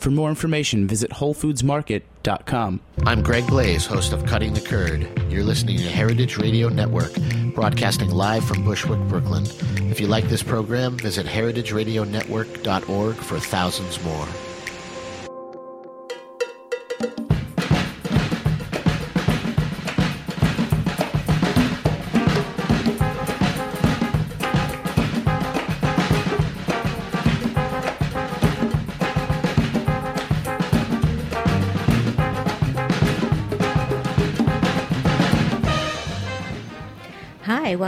For 0.00 0.10
more 0.10 0.30
information, 0.30 0.86
visit 0.86 1.10
WholeFoodsMarket.com. 1.10 2.80
I'm 3.04 3.22
Greg 3.22 3.46
Blaze, 3.46 3.84
host 3.84 4.14
of 4.14 4.24
Cutting 4.24 4.54
the 4.54 4.60
Curd. 4.62 5.06
You're 5.30 5.44
listening 5.44 5.76
to 5.76 5.90
Heritage 5.90 6.38
Radio 6.38 6.70
Network, 6.70 7.12
broadcasting 7.54 8.10
live 8.10 8.42
from 8.42 8.64
Bushwick, 8.64 8.98
Brooklyn. 9.08 9.44
If 9.90 10.00
you 10.00 10.06
like 10.06 10.24
this 10.24 10.42
program, 10.42 10.96
visit 10.96 11.26
heritageradionetwork.org 11.26 13.16
for 13.16 13.38
thousands 13.38 14.02
more. 14.02 14.26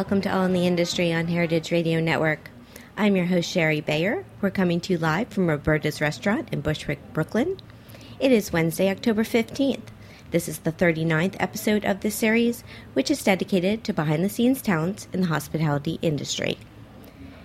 Welcome 0.03 0.22
to 0.22 0.36
All 0.36 0.47
in 0.47 0.53
the 0.53 0.67
Industry 0.67 1.12
on 1.12 1.28
Heritage 1.28 1.70
Radio 1.70 2.00
Network. 2.00 2.50
I'm 2.97 3.14
your 3.14 3.27
host, 3.27 3.48
Shari 3.48 3.81
Bayer. 3.81 4.25
We're 4.41 4.50
coming 4.50 4.81
to 4.81 4.95
you 4.95 4.98
live 4.98 5.28
from 5.28 5.47
Roberta's 5.47 6.00
Restaurant 6.00 6.48
in 6.50 6.61
Bushwick, 6.61 6.98
Brooklyn. 7.12 7.61
It 8.19 8.33
is 8.33 8.53
Wednesday, 8.53 8.91
October 8.91 9.23
15th. 9.23 9.86
This 10.33 10.48
is 10.48 10.58
the 10.58 10.73
39th 10.73 11.36
episode 11.39 11.84
of 11.84 12.00
this 12.00 12.17
series, 12.17 12.64
which 12.95 13.12
is 13.12 13.23
dedicated 13.23 13.85
to 13.85 13.92
behind 13.92 14.24
the 14.24 14.29
scenes 14.29 14.61
talents 14.61 15.07
in 15.12 15.20
the 15.20 15.29
hospitality 15.29 16.01
industry. 16.02 16.58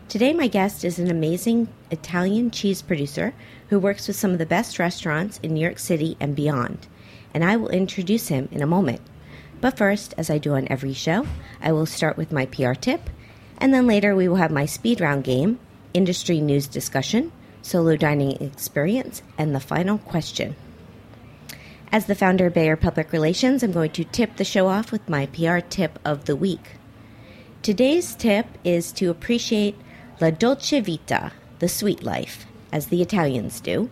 Today, 0.10 0.34
my 0.34 0.48
guest 0.48 0.84
is 0.84 0.98
an 0.98 1.12
amazing 1.12 1.68
Italian 1.92 2.50
cheese 2.50 2.82
producer 2.82 3.36
who 3.70 3.78
works 3.78 4.08
with 4.08 4.18
some 4.18 4.32
of 4.32 4.40
the 4.40 4.48
best 4.48 4.80
restaurants 4.80 5.40
in 5.44 5.54
New 5.54 5.62
York 5.62 5.78
City 5.78 6.18
and 6.20 6.36
beyond, 6.36 6.88
and 7.36 7.44
I 7.46 7.56
will 7.56 7.70
introduce 7.70 8.30
him 8.30 8.50
in 8.52 8.64
a 8.64 8.68
moment. 8.68 9.02
But 9.60 9.78
first, 9.78 10.14
as 10.18 10.30
I 10.30 10.38
do 10.38 10.54
on 10.54 10.68
every 10.70 10.94
show, 10.94 11.26
I 11.62 11.72
will 11.72 11.86
start 11.86 12.18
with 12.18 12.32
my 12.32 12.46
PR 12.46 12.74
tip, 12.74 13.10
and 13.58 13.74
then 13.74 13.88
later 13.88 14.16
we 14.16 14.28
will 14.28 14.36
have 14.36 14.52
my 14.52 14.66
speed 14.66 15.02
round 15.02 15.24
game, 15.24 15.60
industry 15.94 16.40
news 16.40 16.68
discussion, 16.68 17.32
solo 17.62 17.96
dining 17.96 18.42
experience, 18.42 19.24
and 19.38 19.56
the 19.56 19.60
final 19.60 19.98
question. 19.98 20.56
As 21.92 22.06
the 22.06 22.16
founder 22.16 22.48
of 22.48 22.54
Bayer 22.54 22.76
Public 22.76 23.12
Relations, 23.12 23.64
I'm 23.64 23.72
going 23.72 23.92
to 23.92 24.04
tip 24.04 24.36
the 24.36 24.44
show 24.44 24.68
off 24.68 24.92
with 24.92 25.10
my 25.10 25.26
PR 25.28 25.60
tip 25.60 25.98
of 26.06 26.26
the 26.26 26.36
week. 26.36 26.72
Today's 27.62 28.14
tip 28.14 28.46
is 28.64 28.92
to 28.94 29.10
appreciate 29.10 29.76
la 30.22 30.30
dolce 30.30 30.82
vita, 30.82 31.32
the 31.60 31.70
sweet 31.70 32.04
life, 32.04 32.46
as 32.72 32.88
the 32.88 33.02
Italians 33.02 33.60
do. 33.60 33.90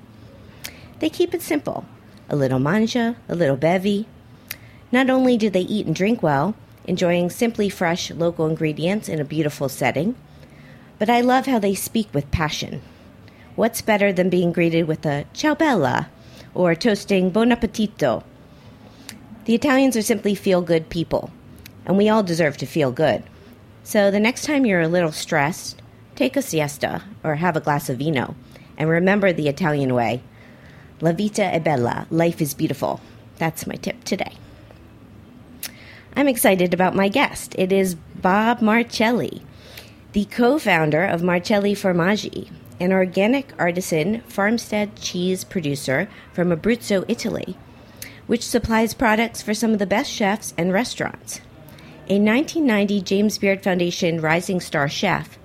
They 0.99 1.09
keep 1.09 1.33
it 1.33 1.41
simple 1.41 1.85
a 2.27 2.35
little 2.35 2.59
mangia, 2.59 3.15
a 3.29 3.35
little 3.35 3.57
bevi, 3.57 4.07
not 4.91 5.09
only 5.09 5.37
do 5.37 5.49
they 5.49 5.61
eat 5.61 5.85
and 5.85 5.95
drink 5.95 6.21
well, 6.21 6.55
enjoying 6.85 7.29
simply 7.29 7.69
fresh 7.69 8.11
local 8.11 8.47
ingredients 8.47 9.09
in 9.09 9.19
a 9.19 9.25
beautiful 9.25 9.69
setting, 9.69 10.15
but 10.99 11.09
I 11.09 11.21
love 11.21 11.45
how 11.45 11.59
they 11.59 11.75
speak 11.75 12.13
with 12.13 12.31
passion. 12.31 12.81
What's 13.55 13.81
better 13.81 14.13
than 14.13 14.29
being 14.29 14.51
greeted 14.51 14.87
with 14.87 15.05
a 15.05 15.25
ciao 15.33 15.55
bella 15.55 16.09
or 16.53 16.75
toasting 16.75 17.29
buon 17.29 17.51
appetito? 17.51 18.23
The 19.45 19.55
Italians 19.55 19.95
are 19.95 20.01
simply 20.01 20.35
feel 20.35 20.61
good 20.61 20.89
people, 20.89 21.31
and 21.85 21.97
we 21.97 22.09
all 22.09 22.23
deserve 22.23 22.57
to 22.57 22.65
feel 22.65 22.91
good. 22.91 23.23
So 23.83 24.09
the 24.09 24.19
next 24.19 24.45
time 24.45 24.65
you're 24.65 24.81
a 24.81 24.87
little 24.87 25.11
stressed, 25.11 25.81
take 26.15 26.35
a 26.35 26.41
siesta 26.41 27.03
or 27.23 27.35
have 27.35 27.55
a 27.55 27.61
glass 27.61 27.89
of 27.89 27.97
vino, 27.97 28.35
and 28.77 28.89
remember 28.89 29.31
the 29.31 29.47
Italian 29.47 29.93
way. 29.93 30.21
La 31.01 31.11
vita 31.11 31.43
è 31.43 31.63
bella, 31.63 32.07
life 32.09 32.41
is 32.41 32.53
beautiful. 32.53 33.01
That's 33.37 33.67
my 33.67 33.75
tip 33.75 34.03
today. 34.03 34.33
I'm 36.17 36.29
excited 36.29 36.73
about 36.73 36.95
my 36.95 37.09
guest. 37.09 37.55
It 37.57 37.73
is 37.73 37.95
Bob 37.95 38.61
Marcelli, 38.61 39.41
the 40.13 40.23
co 40.23 40.57
founder 40.57 41.03
of 41.03 41.21
Marcelli 41.21 41.75
Formaggi, 41.75 42.49
an 42.79 42.93
organic 42.93 43.51
artisan 43.59 44.21
farmstead 44.21 44.95
cheese 44.95 45.43
producer 45.43 46.07
from 46.31 46.51
Abruzzo, 46.51 47.03
Italy, 47.09 47.57
which 48.27 48.47
supplies 48.47 48.93
products 48.93 49.41
for 49.41 49.53
some 49.53 49.73
of 49.73 49.79
the 49.79 49.85
best 49.85 50.09
chefs 50.09 50.53
and 50.57 50.71
restaurants. 50.71 51.41
A 52.07 52.17
1990 52.17 53.01
James 53.01 53.37
Beard 53.37 53.61
Foundation 53.61 54.21
Rising 54.21 54.61
Star 54.61 54.87
chef, 54.87 55.37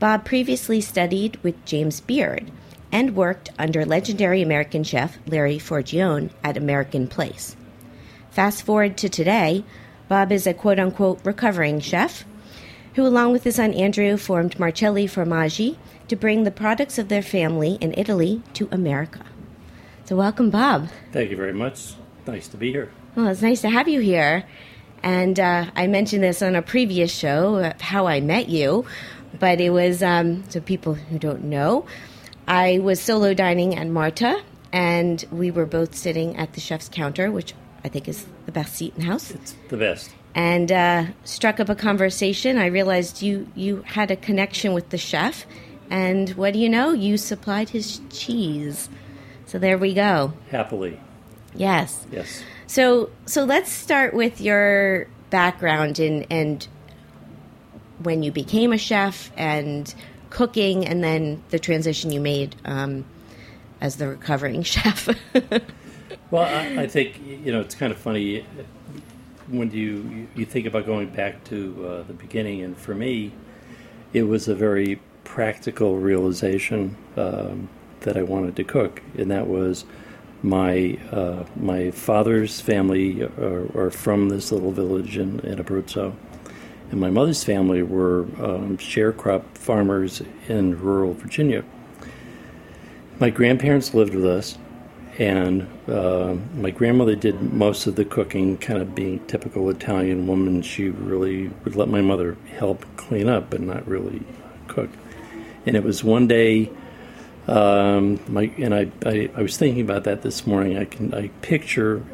Bob 0.00 0.24
previously 0.24 0.80
studied 0.80 1.36
with 1.44 1.64
James 1.64 2.00
Beard 2.00 2.50
and 2.90 3.14
worked 3.14 3.50
under 3.60 3.84
legendary 3.84 4.42
American 4.42 4.82
chef 4.82 5.18
Larry 5.28 5.58
Forgione 5.58 6.30
at 6.42 6.56
American 6.56 7.06
Place. 7.06 7.54
Fast 8.30 8.64
forward 8.64 8.96
to 8.96 9.08
today, 9.08 9.64
Bob 10.08 10.30
is 10.30 10.46
a 10.46 10.54
quote 10.54 10.78
unquote 10.78 11.20
recovering 11.24 11.80
chef 11.80 12.24
who, 12.94 13.06
along 13.06 13.32
with 13.32 13.44
his 13.44 13.56
son 13.56 13.74
Andrew, 13.74 14.16
formed 14.16 14.58
Marcelli 14.58 15.06
Formaggi 15.06 15.76
to 16.08 16.16
bring 16.16 16.44
the 16.44 16.50
products 16.50 16.98
of 16.98 17.08
their 17.08 17.22
family 17.22 17.76
in 17.80 17.92
Italy 17.96 18.42
to 18.54 18.68
America. 18.72 19.24
So, 20.06 20.16
welcome, 20.16 20.50
Bob. 20.50 20.88
Thank 21.12 21.30
you 21.30 21.36
very 21.36 21.52
much. 21.52 21.94
Nice 22.26 22.48
to 22.48 22.56
be 22.56 22.70
here. 22.70 22.90
Well, 23.14 23.28
it's 23.28 23.42
nice 23.42 23.60
to 23.62 23.70
have 23.70 23.88
you 23.88 24.00
here. 24.00 24.44
And 25.02 25.38
uh, 25.38 25.66
I 25.74 25.86
mentioned 25.88 26.22
this 26.22 26.42
on 26.42 26.56
a 26.56 26.62
previous 26.62 27.12
show, 27.12 27.56
uh, 27.56 27.72
how 27.80 28.06
I 28.06 28.20
met 28.20 28.48
you, 28.48 28.86
but 29.38 29.60
it 29.60 29.70
was, 29.70 30.02
um, 30.02 30.48
so 30.48 30.60
people 30.60 30.94
who 30.94 31.18
don't 31.18 31.44
know, 31.44 31.86
I 32.48 32.78
was 32.78 33.00
solo 33.00 33.34
dining 33.34 33.76
at 33.76 33.86
Marta, 33.88 34.42
and 34.72 35.24
we 35.30 35.50
were 35.50 35.66
both 35.66 35.94
sitting 35.94 36.36
at 36.36 36.54
the 36.54 36.60
chef's 36.60 36.88
counter, 36.88 37.30
which 37.30 37.52
I 37.86 37.88
think 37.88 38.08
is 38.08 38.26
the 38.46 38.52
best 38.52 38.74
seat 38.74 38.94
in 38.96 39.02
the 39.02 39.06
house. 39.06 39.30
It's 39.30 39.54
the 39.68 39.76
best. 39.76 40.10
And 40.34 40.72
uh, 40.72 41.04
struck 41.22 41.60
up 41.60 41.68
a 41.68 41.76
conversation. 41.76 42.58
I 42.58 42.66
realized 42.66 43.22
you 43.22 43.46
you 43.54 43.82
had 43.82 44.10
a 44.10 44.16
connection 44.16 44.72
with 44.72 44.90
the 44.90 44.98
chef, 44.98 45.46
and 45.88 46.30
what 46.30 46.52
do 46.52 46.58
you 46.58 46.68
know? 46.68 46.90
You 46.90 47.16
supplied 47.16 47.68
his 47.68 48.00
cheese. 48.10 48.88
So 49.46 49.60
there 49.60 49.78
we 49.78 49.94
go. 49.94 50.32
Happily. 50.50 50.98
Yes. 51.54 52.04
Yes. 52.10 52.42
So 52.66 53.10
so 53.24 53.44
let's 53.44 53.70
start 53.70 54.14
with 54.14 54.40
your 54.40 55.06
background 55.30 56.00
and 56.00 56.26
and 56.28 56.66
when 58.02 58.24
you 58.24 58.32
became 58.32 58.72
a 58.72 58.78
chef 58.78 59.30
and 59.36 59.94
cooking, 60.30 60.84
and 60.84 61.04
then 61.04 61.40
the 61.50 61.60
transition 61.60 62.10
you 62.10 62.20
made 62.20 62.56
um, 62.64 63.04
as 63.80 63.96
the 63.96 64.08
recovering 64.08 64.62
chef. 64.74 65.08
Well, 66.30 66.42
I, 66.42 66.82
I 66.82 66.86
think 66.86 67.20
you 67.26 67.52
know 67.52 67.60
it's 67.60 67.74
kind 67.74 67.92
of 67.92 67.98
funny 67.98 68.44
when 69.48 69.70
you 69.70 70.28
you 70.34 70.44
think 70.44 70.66
about 70.66 70.86
going 70.86 71.08
back 71.08 71.44
to 71.44 71.86
uh, 71.88 72.02
the 72.02 72.14
beginning, 72.14 72.62
and 72.62 72.76
for 72.76 72.94
me, 72.94 73.32
it 74.12 74.24
was 74.24 74.48
a 74.48 74.54
very 74.54 75.00
practical 75.24 75.98
realization. 75.98 76.96
Um, 77.16 77.68
that 78.06 78.16
I 78.16 78.22
wanted 78.22 78.56
to 78.56 78.64
cook, 78.64 79.02
and 79.18 79.30
that 79.30 79.48
was 79.48 79.84
my 80.42 80.98
uh, 81.10 81.44
my 81.56 81.90
father's 81.90 82.60
family 82.60 83.22
are, 83.22 83.66
are, 83.76 83.90
from 83.90 84.28
this 84.28 84.52
little 84.52 84.70
village 84.70 85.18
in, 85.18 85.40
in 85.40 85.58
Abruzzo, 85.58 86.14
and 86.90 87.00
my 87.00 87.10
mother's 87.10 87.42
family 87.42 87.82
were 87.82 88.22
um, 88.38 88.78
sharecrop 88.78 89.42
farmers 89.54 90.22
in 90.48 90.80
rural 90.80 91.14
Virginia. 91.14 91.64
My 93.18 93.30
grandparents 93.30 93.92
lived 93.92 94.14
with 94.14 94.26
us, 94.26 94.56
and 95.18 95.66
uh, 95.88 96.36
my 96.54 96.70
grandmother 96.70 97.14
did 97.14 97.40
most 97.40 97.86
of 97.86 97.96
the 97.96 98.04
cooking, 98.04 98.58
kind 98.58 98.82
of 98.82 98.94
being 98.94 99.24
typical 99.26 99.70
Italian 99.70 100.26
woman. 100.26 100.60
She 100.60 100.90
really 100.90 101.48
would 101.64 101.74
let 101.74 101.88
my 101.88 102.02
mother 102.02 102.36
help 102.54 102.84
clean 102.96 103.28
up, 103.28 103.48
but 103.48 103.60
not 103.60 103.86
really 103.88 104.22
cook. 104.68 104.90
And 105.64 105.74
it 105.74 105.82
was 105.82 106.04
one 106.04 106.28
day, 106.28 106.70
um, 107.48 108.20
my 108.28 108.52
and 108.58 108.74
I, 108.74 108.90
I, 109.06 109.30
I 109.34 109.42
was 109.42 109.56
thinking 109.56 109.82
about 109.82 110.04
that 110.04 110.22
this 110.22 110.46
morning. 110.46 110.76
I 110.76 110.84
can 110.84 111.14
I 111.14 111.28
picture 111.40 112.04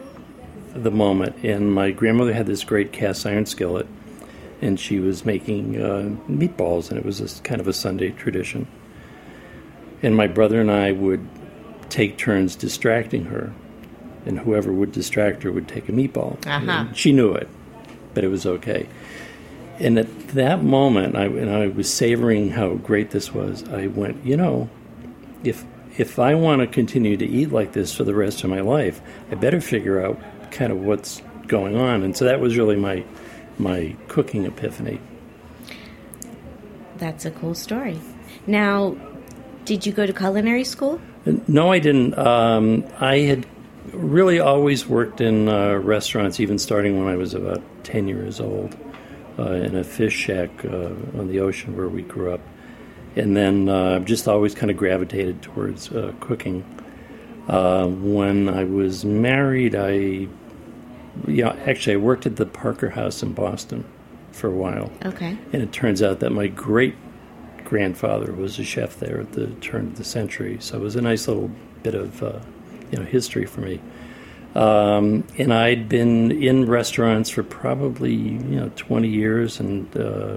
the 0.73 0.91
moment, 0.91 1.37
and 1.43 1.75
my 1.75 1.91
grandmother 1.91 2.33
had 2.33 2.47
this 2.47 2.63
great 2.63 2.93
cast 2.93 3.27
iron 3.27 3.47
skillet, 3.47 3.87
and 4.61 4.79
she 4.79 5.01
was 5.01 5.25
making 5.25 5.83
uh, 5.83 6.15
meatballs, 6.31 6.91
and 6.91 6.99
it 6.99 7.05
was 7.05 7.41
kind 7.43 7.61
of 7.61 7.67
a 7.67 7.73
Sunday 7.73 8.11
tradition. 8.11 8.69
And 10.03 10.17
my 10.17 10.29
brother 10.29 10.61
and 10.61 10.71
I 10.71 10.93
would 10.93 11.27
take 11.93 12.17
turns 12.17 12.57
distracting 12.57 13.27
her, 13.27 13.53
and 14.25 14.39
whoever 14.39 14.73
would 14.73 14.93
distract 14.93 15.43
her 15.43 15.53
would 15.53 15.69
take 15.69 15.89
a 15.89 15.93
meatball. 15.93 16.45
Uh-huh. 16.47 16.91
She 16.95 17.13
knew 17.13 17.33
it, 17.35 17.49
but 18.15 18.25
it 18.25 18.29
was 18.29 18.47
okay. 18.47 18.89
And 19.79 19.99
at 19.99 20.29
that 20.29 20.63
moment, 20.63 21.17
I, 21.17 21.25
and 21.25 21.51
I 21.51 21.69
was 21.69 21.93
savoring 21.93 22.51
how 22.51 22.75
great 22.75 23.11
this 23.11 23.35
was. 23.35 23.63
I 23.69 23.89
went, 23.89 24.25
you 24.25 24.37
know, 24.37 24.71
if 25.45 25.65
if 25.99 26.19
I 26.19 26.35
want 26.35 26.63
to 26.63 26.67
continue 26.67 27.19
to 27.19 27.27
eat 27.27 27.53
like 27.53 27.73
this 27.73 27.95
for 27.95 28.05
the 28.05 28.15
rest 28.15 28.43
of 28.45 28.49
my 28.49 28.61
life, 28.61 29.03
I 29.31 29.35
better 29.35 29.61
figure 29.61 30.03
out 30.03 30.19
kind 30.51 30.73
of 30.73 30.79
what's 30.79 31.21
going 31.47 31.77
on. 31.77 32.03
And 32.03 32.17
so 32.17 32.25
that 32.25 32.41
was 32.41 32.57
really 32.57 32.77
my 32.77 33.05
my 33.59 33.95
cooking 34.09 34.47
epiphany. 34.47 34.99
That's 36.97 37.27
a 37.27 37.31
cool 37.31 37.55
story. 37.55 38.01
Now, 38.47 38.97
did 39.67 39.85
you 39.85 39.93
go 39.93 40.07
to 40.07 40.13
culinary 40.13 40.65
school? 40.65 41.01
No, 41.25 41.71
I 41.71 41.79
didn't. 41.79 42.19
Um, 42.19 42.85
I 42.99 43.19
had 43.19 43.47
really 43.93 44.41
always 44.41 44.87
worked 44.87 45.21
in 45.21 45.49
uh, 45.49 45.75
restaurants, 45.77 46.41
even 46.41 46.59
starting 46.59 46.99
when 46.99 47.13
I 47.13 47.17
was 47.17 47.35
about 47.35 47.63
10 47.85 48.09
years 48.09 48.41
old, 48.41 48.77
uh, 49.39 49.53
in 49.53 49.77
a 49.77 49.85
fish 49.85 50.15
shack 50.15 50.51
uh, 50.65 50.91
on 51.19 51.29
the 51.29 51.41
ocean 51.41 51.77
where 51.77 51.89
we 51.89 52.03
grew 52.03 52.33
up. 52.33 52.41
And 53.15 53.37
then 53.37 53.69
uh, 53.69 54.01
just 54.01 54.27
always 54.27 54.55
kind 54.55 54.71
of 54.71 54.77
gravitated 54.77 55.43
towards 55.43 55.91
uh, 55.93 56.13
cooking. 56.21 56.65
Uh, 57.49 57.87
when 57.87 58.49
I 58.49 58.65
was 58.65 59.05
married, 59.05 59.75
I, 59.75 60.29
yeah, 61.27 61.51
actually, 61.67 61.95
I 61.95 61.99
worked 61.99 62.25
at 62.27 62.37
the 62.37 62.47
Parker 62.47 62.91
House 62.91 63.23
in 63.23 63.33
Boston 63.33 63.85
for 64.33 64.49
a 64.49 64.55
while. 64.55 64.91
Okay. 65.05 65.37
And 65.53 65.63
it 65.63 65.73
turns 65.73 66.03
out 66.03 66.21
that 66.21 66.31
my 66.31 66.47
great 66.47 66.95
grandfather 67.73 68.35
was 68.35 68.59
a 68.59 68.65
chef 68.65 68.99
there 68.99 69.19
at 69.19 69.33
the 69.33 69.47
turn 69.63 69.87
of 69.87 69.97
the 69.97 70.05
century, 70.05 70.59
so 70.61 70.77
it 70.77 70.83
was 70.83 70.95
a 70.95 71.01
nice 71.01 71.27
little 71.27 71.51
bit 71.83 71.95
of 71.95 72.23
uh, 72.23 72.39
you 72.91 72.99
know 72.99 73.05
history 73.07 73.47
for 73.47 73.63
me. 73.63 73.81
Um, 74.55 75.25
and 75.39 75.55
I'd 75.55 75.89
been 75.89 76.31
in 76.31 76.67
restaurants 76.67 77.31
for 77.31 77.43
probably 77.43 78.13
you 78.13 78.61
know 78.61 78.71
20 78.77 79.09
years, 79.09 79.59
and 79.59 79.89
uh, 79.97 80.37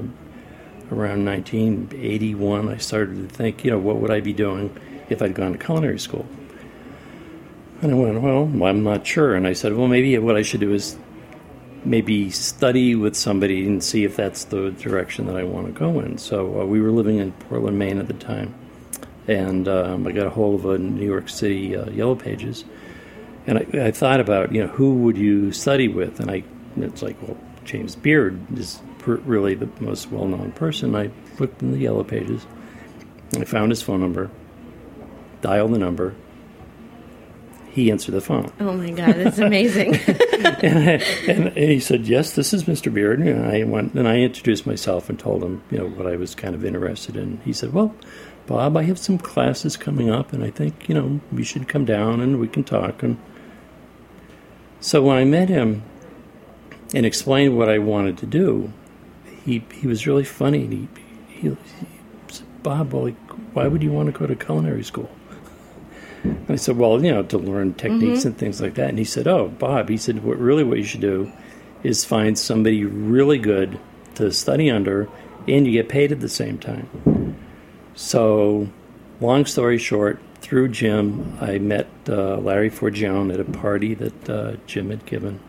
around 0.93 1.25
1981, 1.25 2.69
I 2.69 2.77
started 2.77 3.27
to 3.27 3.35
think, 3.35 3.65
you 3.65 3.71
know, 3.71 3.79
what 3.79 3.97
would 3.97 4.11
I 4.11 4.21
be 4.21 4.31
doing 4.31 4.73
if 5.09 5.21
I'd 5.21 5.33
gone 5.33 5.51
to 5.51 5.57
culinary 5.57 5.99
school? 5.99 6.25
And 7.81 7.91
I 7.91 7.95
went, 7.95 8.21
well, 8.21 8.43
I'm 8.63 8.83
not 8.83 9.05
sure. 9.05 9.35
And 9.35 9.45
I 9.45 9.51
said, 9.51 9.73
well, 9.73 9.89
maybe 9.89 10.17
what 10.19 10.37
I 10.37 10.41
should 10.41 10.61
do 10.61 10.73
is 10.73 10.97
maybe 11.85 12.31
study 12.31 12.95
with 12.95 13.15
somebody 13.15 13.65
and 13.65 13.83
see 13.83 14.03
if 14.03 14.15
that's 14.15 14.45
the 14.45 14.71
direction 14.71 15.27
that 15.27 15.35
I 15.35 15.43
want 15.43 15.67
to 15.67 15.71
go 15.71 15.99
in. 15.99 16.17
So 16.17 16.61
uh, 16.61 16.65
we 16.65 16.81
were 16.81 16.91
living 16.91 17.17
in 17.17 17.31
Portland, 17.31 17.77
Maine 17.77 17.99
at 17.99 18.07
the 18.07 18.13
time, 18.13 18.53
and 19.27 19.67
um, 19.67 20.07
I 20.07 20.11
got 20.11 20.27
a 20.27 20.29
hold 20.29 20.59
of 20.59 20.65
a 20.65 20.77
New 20.77 21.05
York 21.05 21.29
City 21.29 21.75
uh, 21.75 21.89
Yellow 21.89 22.15
Pages, 22.15 22.65
and 23.47 23.59
I, 23.59 23.85
I, 23.85 23.91
thought 23.91 24.19
about 24.19 24.51
you 24.51 24.61
know 24.61 24.67
who 24.67 24.95
would 24.95 25.17
you 25.17 25.51
study 25.51 25.87
with, 25.87 26.19
and 26.19 26.31
I 26.31 26.43
it's 26.77 27.01
like 27.01 27.21
well 27.21 27.37
James 27.63 27.95
Beard 27.95 28.39
is 28.57 28.81
per- 28.99 29.17
really 29.17 29.55
the 29.55 29.69
most 29.79 30.11
well 30.11 30.27
known 30.27 30.51
person. 30.53 30.95
I 30.95 31.11
looked 31.39 31.61
in 31.61 31.71
the 31.71 31.77
Yellow 31.77 32.03
Pages, 32.03 32.45
I 33.35 33.45
found 33.45 33.71
his 33.71 33.81
phone 33.81 34.01
number, 34.01 34.29
dialed 35.41 35.73
the 35.73 35.79
number, 35.79 36.15
he 37.75 37.91
answered 37.91 38.13
the 38.13 38.21
phone. 38.21 38.51
Oh 38.61 38.71
my 38.71 38.89
God, 38.89 39.15
that's 39.15 39.37
amazing. 39.37 39.99
and, 40.45 40.89
I, 40.89 40.91
and, 41.27 41.57
he 41.57 41.79
said, 41.79 42.07
"Yes, 42.07 42.33
this 42.33 42.53
is 42.53 42.65
Mr. 42.65 42.93
Beard." 42.93 43.19
And 43.19 43.45
I 43.45 43.63
went 43.63 43.93
and 43.93 44.07
I 44.07 44.17
introduced 44.17 44.65
myself 44.65 45.09
and 45.09 45.19
told 45.19 45.43
him, 45.43 45.63
you 45.71 45.77
know, 45.77 45.87
what 45.87 46.07
I 46.07 46.15
was 46.15 46.35
kind 46.35 46.55
of 46.55 46.63
interested 46.63 47.15
in. 47.15 47.39
He 47.43 47.53
said, 47.53 47.73
"Well, 47.73 47.95
Bob, 48.47 48.77
I 48.77 48.83
have 48.83 48.99
some 48.99 49.17
classes 49.17 49.77
coming 49.77 50.09
up, 50.09 50.33
and 50.33 50.43
I 50.43 50.49
think 50.49 50.87
you 50.87 50.95
know 50.95 51.19
we 51.31 51.43
should 51.43 51.67
come 51.67 51.85
down 51.85 52.21
and 52.21 52.39
we 52.39 52.47
can 52.47 52.63
talk." 52.63 53.03
And 53.03 53.17
so 54.79 55.01
when 55.01 55.17
I 55.17 55.23
met 55.25 55.49
him 55.49 55.83
and 56.93 57.05
explained 57.05 57.57
what 57.57 57.69
I 57.69 57.79
wanted 57.79 58.17
to 58.19 58.25
do, 58.25 58.71
he 59.45 59.63
he 59.73 59.87
was 59.87 60.05
really 60.07 60.23
funny. 60.23 60.67
He, 60.67 60.87
he, 61.27 61.49
he 61.49 61.57
said, 62.27 62.63
"Bob, 62.63 62.93
well, 62.93 63.07
why 63.53 63.67
would 63.67 63.83
you 63.83 63.91
want 63.91 64.13
to 64.13 64.17
go 64.17 64.27
to 64.27 64.35
culinary 64.35 64.83
school?" 64.83 65.09
And 66.25 66.51
I 66.51 66.55
said, 66.55 66.77
well, 66.77 67.03
you 67.03 67.11
know, 67.11 67.23
to 67.23 67.37
learn 67.37 67.73
techniques 67.73 68.19
mm-hmm. 68.19 68.29
and 68.29 68.37
things 68.37 68.61
like 68.61 68.75
that. 68.75 68.89
And 68.89 68.97
he 68.97 69.05
said, 69.05 69.27
oh, 69.27 69.47
Bob, 69.47 69.89
he 69.89 69.97
said, 69.97 70.23
what 70.23 70.37
really 70.37 70.63
what 70.63 70.77
you 70.77 70.83
should 70.83 71.01
do 71.01 71.31
is 71.83 72.03
find 72.03 72.37
somebody 72.37 72.83
really 72.83 73.37
good 73.37 73.79
to 74.15 74.31
study 74.31 74.71
under, 74.71 75.07
and 75.47 75.65
you 75.67 75.73
get 75.73 75.89
paid 75.89 76.11
at 76.11 76.19
the 76.19 76.29
same 76.29 76.57
time. 76.57 77.37
So, 77.95 78.69
long 79.21 79.45
story 79.45 79.77
short, 79.77 80.19
through 80.41 80.69
Jim, 80.69 81.37
I 81.41 81.59
met 81.59 81.87
uh, 82.07 82.37
Larry 82.37 82.69
Forgione 82.69 83.33
at 83.33 83.39
a 83.39 83.45
party 83.45 83.93
that 83.95 84.29
uh, 84.29 84.55
Jim 84.67 84.89
had 84.89 85.05
given. 85.05 85.39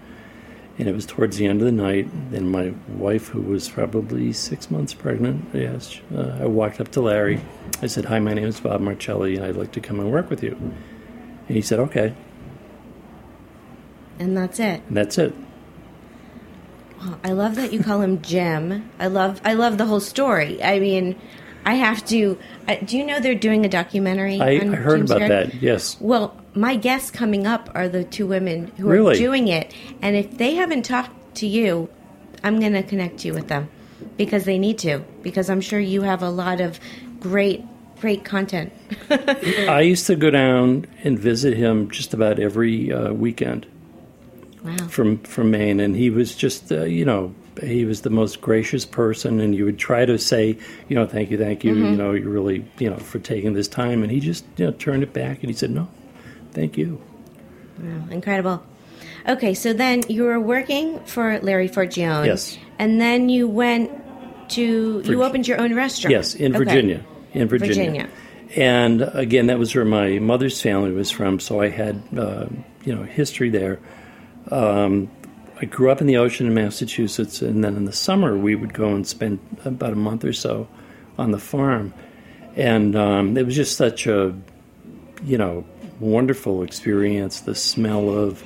And 0.78 0.88
it 0.88 0.94
was 0.94 1.06
towards 1.06 1.38
the 1.38 1.46
end 1.46 1.62
of 1.62 1.66
the 1.66 1.72
night, 1.72 2.06
and 2.32 2.50
my 2.50 2.74
wife, 2.88 3.28
who 3.28 3.40
was 3.40 3.68
probably 3.68 4.32
six 4.32 4.70
months 4.70 4.92
pregnant, 4.92 5.46
yes, 5.54 6.00
uh, 6.14 6.38
I 6.40 6.46
walked 6.46 6.80
up 6.80 6.90
to 6.92 7.00
Larry. 7.00 7.40
I 7.80 7.86
said, 7.86 8.04
Hi, 8.04 8.18
my 8.18 8.34
name 8.34 8.46
is 8.46 8.60
Bob 8.60 8.82
Marcelli, 8.82 9.36
and 9.36 9.44
I'd 9.44 9.56
like 9.56 9.72
to 9.72 9.80
come 9.80 10.00
and 10.00 10.12
work 10.12 10.28
with 10.28 10.42
you. 10.42 10.54
And 10.54 11.56
he 11.56 11.62
said, 11.62 11.78
Okay. 11.78 12.14
And 14.18 14.36
that's 14.36 14.60
it. 14.60 14.82
And 14.88 14.96
that's 14.96 15.16
it. 15.18 15.34
Well, 16.98 17.18
I 17.24 17.32
love 17.32 17.54
that 17.56 17.72
you 17.72 17.82
call 17.82 18.00
him 18.00 18.22
Jim. 18.22 18.90
I 18.98 19.06
love 19.06 19.40
I 19.44 19.54
love 19.54 19.78
the 19.78 19.84
whole 19.84 20.00
story. 20.00 20.62
I 20.62 20.80
mean, 20.80 21.18
I 21.64 21.74
have 21.74 22.04
to. 22.06 22.38
Uh, 22.68 22.76
do 22.76 22.96
you 22.96 23.04
know 23.04 23.20
they're 23.20 23.34
doing 23.34 23.64
a 23.64 23.68
documentary? 23.68 24.40
I, 24.40 24.52
I 24.52 24.64
heard 24.66 24.98
James 24.98 25.10
about 25.10 25.28
that. 25.28 25.54
Yes. 25.54 26.00
Well, 26.00 26.36
my 26.56 26.76
guests 26.76 27.10
coming 27.10 27.46
up 27.46 27.70
are 27.74 27.88
the 27.88 28.02
two 28.02 28.26
women 28.26 28.68
who 28.78 28.88
really? 28.88 29.14
are 29.14 29.18
doing 29.18 29.48
it, 29.48 29.72
and 30.02 30.16
if 30.16 30.38
they 30.38 30.54
haven't 30.54 30.84
talked 30.84 31.36
to 31.36 31.46
you, 31.46 31.88
I'm 32.42 32.58
going 32.58 32.72
to 32.72 32.82
connect 32.82 33.24
you 33.24 33.34
with 33.34 33.48
them 33.48 33.68
because 34.16 34.44
they 34.44 34.58
need 34.58 34.78
to. 34.78 35.04
Because 35.22 35.50
I'm 35.50 35.60
sure 35.60 35.78
you 35.78 36.02
have 36.02 36.22
a 36.22 36.30
lot 36.30 36.60
of 36.60 36.80
great 37.20 37.64
great 38.00 38.24
content. 38.24 38.72
I 39.10 39.80
used 39.80 40.06
to 40.06 40.16
go 40.16 40.30
down 40.30 40.86
and 41.02 41.18
visit 41.18 41.56
him 41.56 41.90
just 41.90 42.12
about 42.14 42.38
every 42.38 42.92
uh, 42.92 43.12
weekend. 43.12 43.66
Wow. 44.62 44.76
From 44.88 45.18
from 45.18 45.50
Maine, 45.50 45.78
and 45.78 45.94
he 45.94 46.10
was 46.10 46.34
just 46.34 46.72
uh, 46.72 46.84
you 46.84 47.04
know 47.04 47.34
he 47.62 47.84
was 47.84 48.02
the 48.02 48.10
most 48.10 48.40
gracious 48.40 48.84
person, 48.84 49.40
and 49.40 49.54
you 49.54 49.64
would 49.64 49.78
try 49.78 50.04
to 50.04 50.18
say 50.18 50.58
you 50.88 50.96
know 50.96 51.06
thank 51.06 51.30
you, 51.30 51.38
thank 51.38 51.62
you, 51.62 51.72
mm-hmm. 51.72 51.84
you 51.84 51.96
know 51.96 52.12
you 52.12 52.28
really 52.28 52.64
you 52.78 52.90
know 52.90 52.96
for 52.96 53.18
taking 53.18 53.52
this 53.52 53.68
time, 53.68 54.02
and 54.02 54.10
he 54.10 54.18
just 54.18 54.44
you 54.56 54.66
know 54.66 54.72
turned 54.72 55.02
it 55.02 55.12
back 55.12 55.40
and 55.40 55.50
he 55.50 55.52
said 55.52 55.70
no, 55.70 55.88
thank 56.56 56.76
you. 56.76 57.00
Wow, 57.78 58.08
incredible. 58.10 58.64
Okay, 59.28 59.54
so 59.54 59.72
then 59.72 60.02
you 60.08 60.24
were 60.24 60.40
working 60.40 60.98
for 61.04 61.38
Larry 61.40 61.68
Forgione. 61.68 62.26
Yes. 62.26 62.58
And 62.78 63.00
then 63.00 63.28
you 63.28 63.46
went 63.46 63.90
to 64.50 65.02
you 65.04 65.22
opened 65.22 65.46
your 65.46 65.60
own 65.60 65.74
restaurant. 65.74 66.12
Yes, 66.12 66.34
in 66.34 66.54
okay. 66.54 66.64
Virginia 66.64 67.04
in 67.36 67.48
Virginia. 67.48 67.74
Virginia. 67.74 68.08
And 68.56 69.02
again, 69.02 69.46
that 69.46 69.58
was 69.58 69.74
where 69.74 69.84
my 69.84 70.18
mother's 70.18 70.60
family 70.60 70.92
was 70.92 71.10
from, 71.10 71.40
so 71.40 71.60
I 71.60 71.68
had 71.68 72.02
uh, 72.16 72.46
you 72.84 72.94
know 72.94 73.02
history 73.02 73.50
there. 73.50 73.78
Um, 74.50 75.10
I 75.60 75.64
grew 75.64 75.90
up 75.90 76.00
in 76.00 76.06
the 76.06 76.18
ocean 76.18 76.46
in 76.46 76.54
Massachusetts, 76.54 77.42
and 77.42 77.64
then 77.64 77.76
in 77.76 77.84
the 77.84 77.92
summer 77.92 78.36
we 78.36 78.54
would 78.54 78.72
go 78.72 78.94
and 78.94 79.06
spend 79.06 79.40
about 79.64 79.92
a 79.92 79.96
month 79.96 80.24
or 80.24 80.32
so 80.32 80.68
on 81.18 81.32
the 81.32 81.38
farm, 81.38 81.92
and 82.54 82.94
um, 82.96 83.36
it 83.36 83.44
was 83.44 83.56
just 83.56 83.76
such 83.76 84.06
a 84.06 84.34
you 85.24 85.38
know 85.38 85.64
wonderful 86.00 86.62
experience. 86.62 87.40
The 87.40 87.54
smell 87.54 88.10
of 88.10 88.42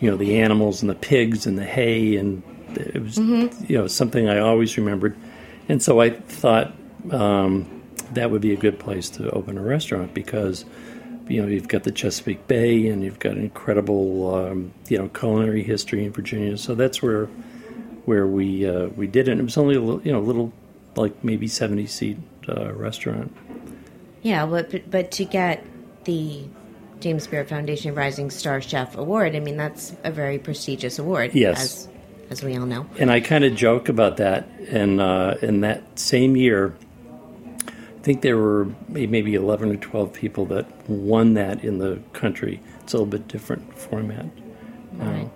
you 0.00 0.10
know 0.10 0.16
the 0.16 0.40
animals 0.40 0.82
and 0.82 0.90
the 0.90 0.94
pigs 0.94 1.46
and 1.46 1.58
the 1.58 1.64
hay, 1.64 2.16
and 2.16 2.42
it 2.74 3.02
was 3.02 3.16
mm-hmm. 3.16 3.64
you 3.66 3.78
know 3.78 3.86
something 3.86 4.28
I 4.28 4.38
always 4.38 4.76
remembered, 4.76 5.16
and 5.68 5.82
so 5.82 6.00
I 6.00 6.10
thought. 6.10 6.72
Um, 7.10 7.76
that 8.12 8.30
would 8.32 8.42
be 8.42 8.52
a 8.52 8.56
good 8.56 8.76
place 8.78 9.08
to 9.08 9.30
open 9.30 9.56
a 9.56 9.62
restaurant 9.62 10.12
because 10.14 10.64
you 11.30 11.40
know, 11.40 11.46
you've 11.46 11.68
got 11.68 11.84
the 11.84 11.92
Chesapeake 11.92 12.48
Bay, 12.48 12.88
and 12.88 13.04
you've 13.04 13.20
got 13.20 13.36
incredible, 13.36 14.34
um, 14.34 14.72
you 14.88 14.98
know, 14.98 15.08
culinary 15.08 15.62
history 15.62 16.04
in 16.04 16.12
Virginia. 16.12 16.58
So 16.58 16.74
that's 16.74 17.00
where 17.00 17.26
where 18.04 18.26
we 18.26 18.68
uh, 18.68 18.88
we 18.88 19.06
did 19.06 19.28
it. 19.28 19.32
And 19.32 19.40
it 19.40 19.44
was 19.44 19.56
only 19.56 19.76
a 19.76 19.80
little, 19.80 20.02
you 20.02 20.10
know, 20.10 20.18
a 20.18 20.26
little 20.26 20.52
like 20.96 21.22
maybe 21.22 21.46
seventy 21.46 21.86
seat 21.86 22.18
uh, 22.48 22.72
restaurant. 22.72 23.34
Yeah, 24.22 24.44
but 24.44 24.90
but 24.90 25.12
to 25.12 25.24
get 25.24 25.64
the 26.04 26.46
James 27.00 27.26
Beard 27.26 27.48
Foundation 27.48 27.94
Rising 27.94 28.30
Star 28.30 28.60
Chef 28.60 28.96
Award, 28.96 29.34
I 29.34 29.40
mean 29.40 29.56
that's 29.56 29.94
a 30.04 30.10
very 30.10 30.38
prestigious 30.38 30.98
award. 30.98 31.34
Yes. 31.34 31.60
as, 31.60 31.88
as 32.30 32.44
we 32.44 32.56
all 32.56 32.66
know. 32.66 32.86
And 32.98 33.10
I 33.10 33.20
kind 33.20 33.44
of 33.44 33.54
joke 33.54 33.88
about 33.88 34.18
that. 34.18 34.46
And 34.68 35.00
uh, 35.00 35.34
in 35.42 35.62
that 35.62 35.98
same 35.98 36.36
year, 36.36 36.74
I 37.66 38.02
think 38.02 38.22
there 38.22 38.36
were 38.36 38.68
maybe 38.88 39.34
11 39.34 39.70
or 39.72 39.76
12 39.76 40.12
people 40.12 40.46
that 40.46 40.66
won 40.88 41.34
that 41.34 41.64
in 41.64 41.78
the 41.78 42.00
country. 42.12 42.60
It's 42.82 42.92
a 42.92 42.96
little 42.96 43.10
bit 43.10 43.28
different 43.28 43.76
format. 43.76 44.26
Right. 44.92 45.30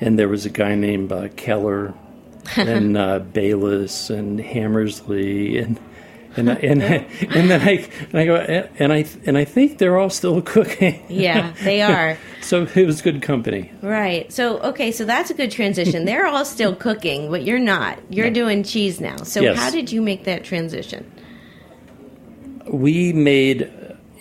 and 0.00 0.18
there 0.18 0.28
was 0.28 0.46
a 0.46 0.50
guy 0.50 0.76
named 0.76 1.12
uh, 1.12 1.28
Keller 1.36 1.92
and 2.56 2.96
uh, 2.96 3.18
Bayless 3.18 4.08
and 4.08 4.40
Hammersley 4.40 5.58
and 5.58 5.78
and 6.36 6.50
I- 6.50 6.54
and 6.56 6.82
I, 6.82 6.86
and 7.34 7.50
then 7.50 7.60
I 7.62 7.88
and 8.10 8.14
I 8.18 8.24
go 8.26 8.36
and 8.36 8.92
I 8.92 9.04
and 9.26 9.38
I 9.38 9.44
think 9.44 9.78
they're 9.78 9.98
all 9.98 10.10
still 10.10 10.40
cooking. 10.54 11.02
Yeah, 11.08 11.52
they 11.62 11.82
are. 11.82 12.16
So 12.44 12.66
it 12.74 12.84
was 12.84 13.00
good 13.00 13.22
company. 13.22 13.72
Right. 13.80 14.30
So, 14.30 14.58
okay, 14.58 14.92
so 14.92 15.06
that's 15.06 15.30
a 15.30 15.34
good 15.34 15.50
transition. 15.50 16.04
They're 16.04 16.26
all 16.26 16.44
still 16.44 16.76
cooking, 16.76 17.30
but 17.30 17.42
you're 17.42 17.58
not. 17.58 17.98
You're 18.10 18.30
doing 18.30 18.62
cheese 18.64 19.00
now. 19.00 19.16
So, 19.16 19.40
Yes. 19.40 19.56
how 19.58 19.70
did 19.70 19.90
you 19.90 20.02
make 20.02 20.24
that 20.24 20.44
transition? 20.44 21.10
We 22.68 23.14
made, 23.14 23.70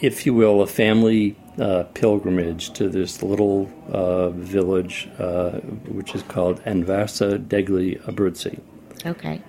if 0.02 0.26
you 0.26 0.34
will, 0.34 0.62
a 0.62 0.68
family 0.68 1.36
uh, 1.60 1.84
pilgrimage 1.96 2.72
to 2.74 2.88
this 2.88 3.22
little 3.22 3.70
uh, 3.92 4.30
village, 4.30 5.10
uh, 5.20 5.60
which 5.92 6.16
is 6.16 6.24
called 6.24 6.64
Anversa 6.64 7.38
degli 7.46 7.98
Abruzzi. 8.06 8.58
Okay. 9.06 9.42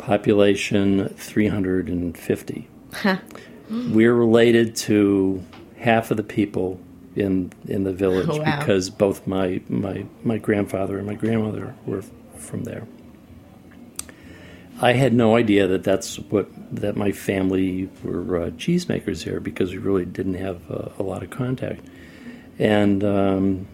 Population 0.00 1.08
350. 1.10 2.68
We're 3.70 4.14
related 4.14 4.74
to 4.76 5.44
half 5.78 6.10
of 6.10 6.16
the 6.16 6.22
people 6.24 6.80
in 7.14 7.52
in 7.68 7.84
the 7.84 7.92
village 7.92 8.28
Oh, 8.30 8.38
wow. 8.38 8.58
because 8.58 8.88
both 8.90 9.26
my, 9.26 9.60
my 9.68 10.06
my 10.24 10.38
grandfather 10.38 10.96
and 10.98 11.06
my 11.06 11.14
grandmother 11.14 11.74
were 11.86 12.02
from 12.36 12.64
there. 12.64 12.86
I 14.80 14.92
had 14.94 15.12
no 15.12 15.36
idea 15.36 15.66
that 15.66 15.84
that's 15.84 16.16
what 16.18 16.48
that 16.74 16.96
my 16.96 17.12
family 17.12 17.90
were 18.02 18.44
uh, 18.44 18.50
cheesemakers 18.50 19.22
here 19.22 19.38
because 19.38 19.70
we 19.72 19.78
really 19.78 20.06
didn't 20.06 20.34
have 20.34 20.62
uh, 20.70 20.88
a 20.98 21.02
lot 21.02 21.22
of 21.22 21.28
contact. 21.30 21.84
And 22.58 23.04
um, 23.04 23.68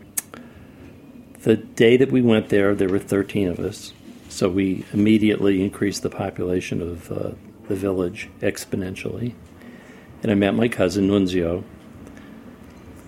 the 1.42 1.56
day 1.56 1.96
that 1.96 2.10
we 2.10 2.20
went 2.22 2.48
there, 2.48 2.74
there 2.74 2.88
were 2.88 2.98
13 2.98 3.48
of 3.48 3.60
us. 3.60 3.92
So 4.36 4.50
we 4.50 4.84
immediately 4.92 5.62
increased 5.64 6.02
the 6.02 6.10
population 6.10 6.82
of 6.82 7.10
uh, 7.10 7.30
the 7.68 7.74
village 7.74 8.28
exponentially. 8.42 9.32
And 10.22 10.30
I 10.30 10.34
met 10.34 10.54
my 10.54 10.68
cousin, 10.68 11.08
Nunzio. 11.08 11.64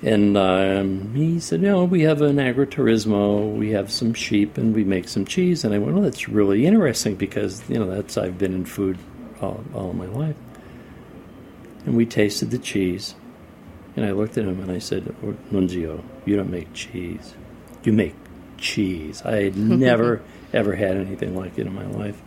And 0.03 0.39
um, 0.39 1.15
he 1.15 1.39
said, 1.39 1.61
You 1.61 1.67
know, 1.67 1.85
we 1.85 2.01
have 2.05 2.23
an 2.23 2.37
agriturismo, 2.37 3.55
we 3.55 3.73
have 3.73 3.93
some 3.93 4.15
sheep, 4.15 4.57
and 4.57 4.75
we 4.75 4.85
make 4.85 5.07
some 5.07 5.27
cheese. 5.27 5.65
And 5.65 5.75
I 5.75 5.79
went, 5.79 5.93
Well, 5.93 6.05
that's 6.05 6.31
really 6.31 6.65
interesting 6.65 7.15
because, 7.15 7.63
you 7.69 7.79
know, 7.79 7.91
that's 7.91 8.17
I've 8.17 8.39
been 8.39 8.55
in 8.55 8.65
food 8.65 8.97
all, 9.43 9.63
all 9.75 9.93
my 9.93 10.07
life. 10.07 10.37
And 11.85 11.95
we 11.95 12.07
tasted 12.07 12.51
the 12.53 12.59
cheese. 12.59 13.15
And 13.97 14.07
I 14.07 14.13
looked 14.13 14.39
at 14.39 14.47
him 14.47 14.61
and 14.61 14.73
I 14.73 14.79
said, 14.79 15.15
"Oh, 15.23 15.37
Nunzio, 15.53 16.03
you 16.25 16.37
don't 16.37 16.51
make 16.51 16.73
cheese. 16.73 17.35
You 17.83 17.93
make 17.93 18.15
cheese. 18.59 19.23
I 19.25 19.45
had 19.45 19.57
never, 19.57 20.23
ever 20.53 20.75
had 20.75 20.97
anything 20.97 21.37
like 21.37 21.59
it 21.59 21.67
in 21.67 21.75
my 21.75 21.87
life. 21.87 22.21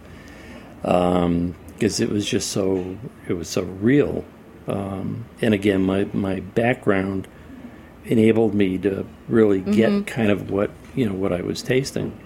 Because 0.82 2.00
it 2.00 2.10
was 2.10 2.26
just 2.26 2.50
so, 2.50 2.98
it 3.28 3.34
was 3.34 3.50
so 3.50 3.64
real. 3.64 4.26
Um, 4.68 5.26
and 5.42 5.54
again, 5.54 5.84
my, 5.84 6.06
my 6.14 6.40
background 6.40 7.28
enabled 8.06 8.54
me 8.54 8.78
to 8.80 9.06
really 9.28 9.62
get 9.62 10.08
kind 10.08 10.32
of 10.32 10.50
what, 10.50 10.72
you 10.96 11.08
know, 11.08 11.14
what 11.14 11.32
I 11.32 11.42
was 11.42 11.62
tasting. 11.62 12.18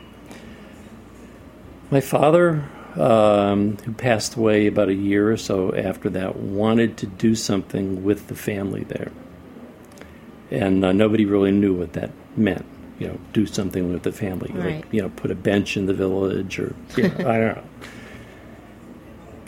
My 1.91 2.01
father, 2.01 2.69
um, 2.95 3.77
who 3.77 3.93
passed 3.93 4.35
away 4.35 4.67
about 4.67 4.89
a 4.89 4.93
year 4.93 5.31
or 5.31 5.37
so 5.37 5.73
after 5.73 6.09
that, 6.11 6.37
wanted 6.37 6.97
to 6.97 7.05
do 7.05 7.35
something 7.35 8.03
with 8.03 8.27
the 8.27 8.35
family 8.35 8.83
there. 8.83 9.11
And 10.49 10.83
uh, 10.85 10.91
nobody 10.93 11.25
really 11.25 11.51
knew 11.51 11.73
what 11.73 11.93
that 11.93 12.11
meant. 12.37 12.65
You 12.99 13.07
know, 13.09 13.19
do 13.33 13.45
something 13.45 13.91
with 13.91 14.03
the 14.03 14.11
family, 14.11 14.51
Right. 14.53 14.77
like 14.77 14.85
you 14.93 15.01
know, 15.01 15.09
put 15.09 15.29
a 15.31 15.35
bench 15.35 15.75
in 15.77 15.85
the 15.85 15.93
village, 15.93 16.57
or 16.59 16.73
you 16.95 17.03
know, 17.09 17.15
I 17.29 17.37
don't 17.39 17.55
know. 17.57 17.63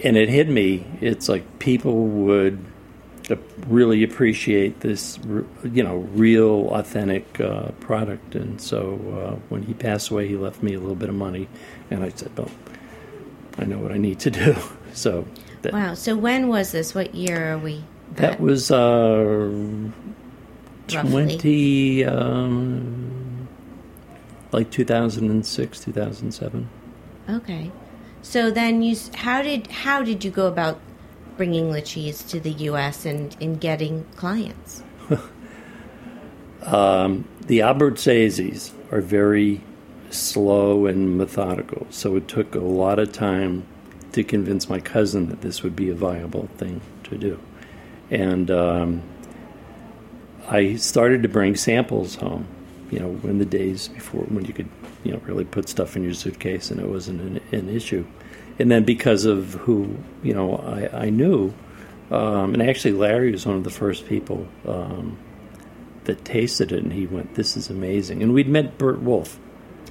And 0.03 0.15
it 0.17 0.29
hit 0.29 0.47
me. 0.49 0.85
It's 1.01 1.27
like 1.29 1.59
people 1.59 2.05
would 2.07 2.59
really 3.67 4.03
appreciate 4.03 4.79
this, 4.81 5.17
you 5.63 5.83
know, 5.83 5.97
real, 6.13 6.69
authentic 6.69 7.39
uh, 7.41 7.71
product. 7.79 8.35
And 8.35 8.61
so 8.61 8.93
uh, 9.11 9.35
when 9.49 9.63
he 9.63 9.73
passed 9.73 10.09
away, 10.11 10.27
he 10.27 10.37
left 10.37 10.61
me 10.63 10.75
a 10.75 10.79
little 10.79 10.95
bit 10.95 11.09
of 11.09 11.15
money, 11.15 11.47
and 11.89 12.03
I 12.03 12.09
said, 12.09 12.31
"Well, 12.37 12.49
I 13.57 13.65
know 13.65 13.79
what 13.79 13.91
I 13.91 13.97
need 13.97 14.19
to 14.19 14.31
do." 14.43 14.55
So 14.93 15.25
that, 15.63 15.73
Wow. 15.73 15.93
So, 15.95 16.15
when 16.15 16.47
was 16.47 16.71
this? 16.71 16.93
What 16.93 17.15
year 17.15 17.53
are 17.53 17.57
we? 17.57 17.83
that 18.15 18.39
was 18.39 18.71
uh, 18.71 19.49
Roughly. 20.93 21.09
twenty, 21.11 22.05
um, 22.05 23.26
like 24.51 24.71
two 24.71 24.85
thousand 24.85 25.29
and 25.29 25.45
six, 25.45 25.79
two 25.79 25.91
thousand 25.91 26.31
seven. 26.31 26.69
Okay. 27.29 27.71
So 28.21 28.51
then 28.51 28.81
you 28.81 28.95
how 29.15 29.41
did 29.41 29.67
how 29.67 30.01
did 30.03 30.23
you 30.23 30.31
go 30.31 30.47
about 30.47 30.79
bringing 31.37 31.71
the 31.71 31.81
cheese 31.81 32.23
to 32.23 32.39
the 32.39 32.51
US 32.51 33.05
and 33.05 33.35
in 33.39 33.55
getting 33.55 34.05
clients? 34.15 34.83
The 37.47 37.59
Abruzzese 37.59 38.73
are 38.91 38.99
very 38.99 39.61
slow 40.09 40.85
and 40.85 41.17
methodical, 41.17 41.87
so 41.89 42.17
it 42.17 42.27
took 42.27 42.55
a 42.55 42.59
lot 42.59 42.99
of 42.99 43.13
time 43.13 43.65
to 44.11 44.21
convince 44.21 44.67
my 44.67 44.81
cousin 44.81 45.29
that 45.29 45.39
this 45.39 45.63
would 45.63 45.73
be 45.73 45.89
a 45.89 45.93
viable 45.93 46.47
thing 46.57 46.81
to 47.05 47.17
do. 47.17 47.39
And 48.11 48.51
um, 48.51 49.01
I 50.49 50.75
started 50.75 51.23
to 51.23 51.29
bring 51.29 51.55
samples 51.55 52.15
home, 52.15 52.47
you 52.91 52.99
know, 52.99 53.09
in 53.23 53.37
the 53.37 53.45
days 53.45 53.87
before 53.89 54.23
when 54.23 54.45
you 54.45 54.53
could, 54.53 54.69
you 55.03 55.11
know, 55.11 55.19
really 55.25 55.45
put 55.45 55.69
stuff 55.69 55.95
in 55.95 56.03
your 56.03 56.13
suitcase 56.13 56.71
and 56.71 56.79
it 56.79 56.87
wasn't 56.87 57.21
an, 57.21 57.41
an 57.51 57.69
issue. 57.69 58.05
And 58.59 58.71
then 58.71 58.83
because 58.85 59.25
of 59.25 59.53
who, 59.53 59.97
you 60.23 60.33
know, 60.33 60.55
I, 60.57 61.05
I 61.05 61.09
knew, 61.09 61.53
um, 62.09 62.53
and 62.53 62.63
actually 62.63 62.93
Larry 62.93 63.31
was 63.31 63.45
one 63.45 63.55
of 63.55 63.63
the 63.63 63.69
first 63.69 64.07
people 64.07 64.47
um, 64.65 65.17
that 66.05 66.23
tasted 66.25 66.71
it, 66.71 66.83
and 66.83 66.93
he 66.93 67.05
went, 67.05 67.35
"This 67.35 67.57
is 67.57 67.69
amazing." 67.69 68.23
And 68.23 68.33
we'd 68.33 68.47
met 68.47 68.77
Burt 68.77 69.01
Wolf. 69.01 69.39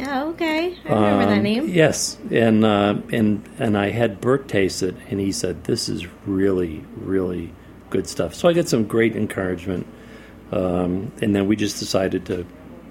Oh, 0.01 0.31
okay. 0.31 0.77
I 0.85 0.89
remember 0.89 1.27
that 1.27 1.37
Um, 1.39 1.43
name. 1.43 1.69
Yes, 1.69 2.19
and 2.31 2.65
uh, 2.65 2.97
and 3.13 3.47
and 3.59 3.79
I 3.79 3.91
had 3.91 4.21
Bert 4.21 4.49
taste 4.49 4.83
it, 4.83 4.97
and 5.11 5.21
he 5.21 5.31
said, 5.31 5.65
"This 5.65 5.89
is 5.89 6.07
really, 6.27 6.85
really 6.97 7.53
good 7.91 8.09
stuff." 8.09 8.35
So 8.35 8.49
I 8.49 8.53
got 8.53 8.67
some 8.69 8.85
great 8.85 9.15
encouragement, 9.15 9.87
um, 10.53 11.13
and 11.23 11.37
then 11.37 11.47
we 11.47 11.55
just 11.55 11.79
decided 11.79 12.27
to 12.27 12.47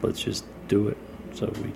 let's 0.05 0.21
just 0.21 0.45
do 0.67 0.87
it. 0.87 0.97
So 1.33 1.47
we 1.61 1.71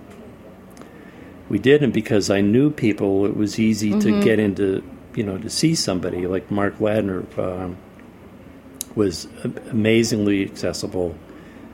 we 1.50 1.59
did, 1.59 1.81
and 1.83 1.91
because 1.91 2.29
I 2.29 2.41
knew 2.41 2.69
people, 2.69 3.25
it 3.25 3.36
was 3.36 3.59
easy 3.59 4.00
to 4.00 4.21
get 4.21 4.38
into, 4.39 4.83
you 5.15 5.24
know, 5.24 5.38
to 5.39 5.50
see 5.50 5.74
somebody 5.75 6.27
like 6.27 6.51
Mark 6.51 6.77
Ladner 6.77 7.25
um, 7.39 7.75
was 8.95 9.27
amazingly 9.71 10.43
accessible 10.43 11.15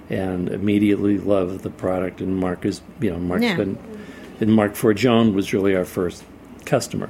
and 0.10 0.48
immediately 0.50 1.18
loved 1.18 1.62
the 1.64 1.70
product. 1.70 2.22
And 2.22 2.38
Mark 2.38 2.64
is, 2.64 2.82
you 3.02 3.12
know, 3.12 3.18
Mark's 3.20 3.44
Yeah. 3.44 3.58
been, 3.58 3.78
and 4.40 4.54
Mark 4.54 4.76
Forgione 4.76 5.34
was 5.34 5.52
really 5.54 5.76
our 5.76 5.84
first 5.86 6.24
customer 6.66 7.10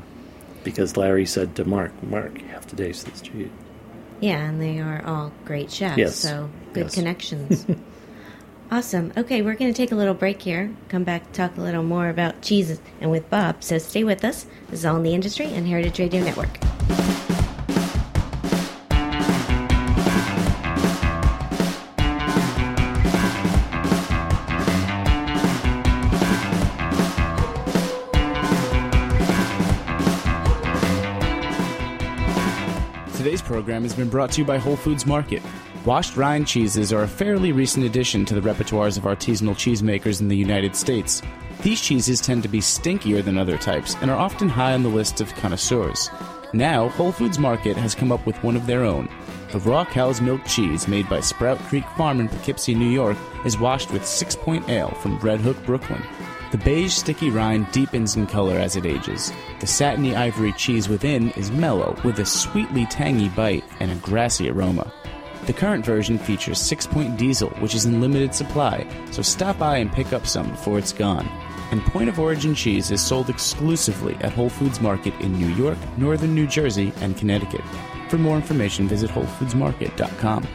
because 0.63 0.97
Larry 0.97 1.25
said 1.27 1.55
to 1.57 1.65
Mark, 1.65 1.91
Mark, 2.03 2.39
you 2.41 2.47
have 2.47 2.65
to 2.67 2.75
taste 2.75 3.05
this 3.05 3.21
cheese. 3.21 3.49
Yeah, 4.21 4.39
and 4.49 4.59
they 4.59 4.79
are 4.79 5.03
all 5.05 5.31
great 5.45 5.69
chefs. 5.71 5.97
Yes. 5.99 6.15
So 6.15 6.49
good 6.73 6.85
Yes. 6.85 6.95
connections. 6.95 7.65
awesome. 8.71 9.13
Okay, 9.17 9.41
we're 9.41 9.55
going 9.55 9.71
to 9.71 9.77
take 9.77 9.91
a 9.91 9.95
little 9.95 10.13
break 10.13 10.41
here. 10.41 10.73
Come 10.89 11.03
back 11.03 11.31
talk 11.31 11.57
a 11.57 11.61
little 11.61 11.83
more 11.83 12.09
about 12.09 12.41
cheese 12.41 12.79
and 12.99 13.11
with 13.11 13.29
Bob. 13.29 13.63
So 13.63 13.77
stay 13.77 14.03
with 14.03 14.23
us. 14.23 14.45
This 14.69 14.79
is 14.79 14.85
All 14.85 14.97
in 14.97 15.03
the 15.03 15.13
Industry 15.13 15.47
and 15.47 15.67
Heritage 15.67 15.99
Radio 15.99 16.23
Network. 16.23 16.59
Today's 33.15 33.41
program 33.41 33.81
has 33.81 33.93
been 33.93 34.07
brought 34.07 34.31
to 34.33 34.41
you 34.41 34.45
by 34.45 34.59
Whole 34.59 34.75
Foods 34.75 35.05
Market. 35.07 35.41
Washed 35.85 36.17
rind 36.17 36.47
cheeses 36.47 36.91
are 36.91 37.03
a 37.03 37.07
fairly 37.07 37.51
recent 37.51 37.85
addition 37.85 38.25
to 38.25 38.33
the 38.33 38.41
repertoires 38.41 38.97
of 38.97 39.03
artisanal 39.03 39.53
cheesemakers 39.53 40.19
in 40.19 40.27
the 40.27 40.35
United 40.35 40.75
States. 40.75 41.21
These 41.61 41.79
cheeses 41.79 42.19
tend 42.19 42.41
to 42.41 42.49
be 42.49 42.59
stinkier 42.59 43.23
than 43.23 43.37
other 43.37 43.55
types 43.55 43.95
and 44.01 44.09
are 44.09 44.17
often 44.17 44.49
high 44.49 44.73
on 44.73 44.81
the 44.81 44.89
list 44.89 45.21
of 45.21 45.31
connoisseurs. 45.35 46.09
Now, 46.53 46.89
Whole 46.89 47.11
Foods 47.11 47.37
Market 47.37 47.77
has 47.77 47.93
come 47.93 48.11
up 48.11 48.25
with 48.25 48.35
one 48.43 48.55
of 48.55 48.65
their 48.65 48.83
own. 48.83 49.07
The 49.51 49.59
raw 49.59 49.85
cow's 49.85 50.21
milk 50.21 50.43
cheese 50.45 50.87
made 50.87 51.07
by 51.07 51.19
Sprout 51.19 51.59
Creek 51.59 51.85
Farm 51.95 52.19
in 52.19 52.29
Poughkeepsie, 52.29 52.73
New 52.73 52.89
York, 52.89 53.17
is 53.45 53.59
washed 53.59 53.91
with 53.91 54.07
Six 54.07 54.35
Point 54.35 54.67
Ale 54.67 54.89
from 54.89 55.19
Red 55.19 55.39
Hook, 55.39 55.63
Brooklyn. 55.67 56.01
The 56.51 56.57
beige 56.57 56.93
sticky 56.93 57.29
rind 57.29 57.71
deepens 57.71 58.15
in 58.15 58.25
color 58.25 58.57
as 58.57 58.75
it 58.75 58.87
ages. 58.87 59.31
The 59.59 59.67
satiny 59.67 60.15
ivory 60.15 60.53
cheese 60.53 60.89
within 60.89 61.29
is 61.33 61.51
mellow 61.51 61.95
with 62.03 62.17
a 62.17 62.25
sweetly 62.25 62.87
tangy 62.87 63.29
bite 63.29 63.63
and 63.79 63.91
a 63.91 63.95
grassy 63.95 64.49
aroma. 64.49 64.91
The 65.45 65.53
current 65.53 65.85
version 65.85 66.17
features 66.17 66.59
6 66.59 66.87
point 66.87 67.17
diesel, 67.17 67.49
which 67.59 67.75
is 67.75 67.85
in 67.85 68.01
limited 68.01 68.33
supply, 68.33 68.87
so 69.11 69.21
stop 69.21 69.59
by 69.59 69.77
and 69.77 69.91
pick 69.91 70.11
up 70.11 70.25
some 70.25 70.49
before 70.49 70.79
it's 70.79 70.91
gone. 70.91 71.27
And 71.69 71.83
point 71.83 72.09
of 72.09 72.19
origin 72.19 72.55
cheese 72.55 72.89
is 72.89 72.99
sold 72.99 73.29
exclusively 73.29 74.15
at 74.21 74.33
Whole 74.33 74.49
Foods 74.49 74.81
Market 74.81 75.13
in 75.21 75.33
New 75.33 75.49
York, 75.49 75.77
Northern 75.97 76.33
New 76.33 76.47
Jersey, 76.47 76.91
and 77.01 77.15
Connecticut. 77.15 77.61
For 78.09 78.17
more 78.17 78.35
information, 78.35 78.87
visit 78.87 79.11
WholeFoodsMarket.com. 79.11 80.47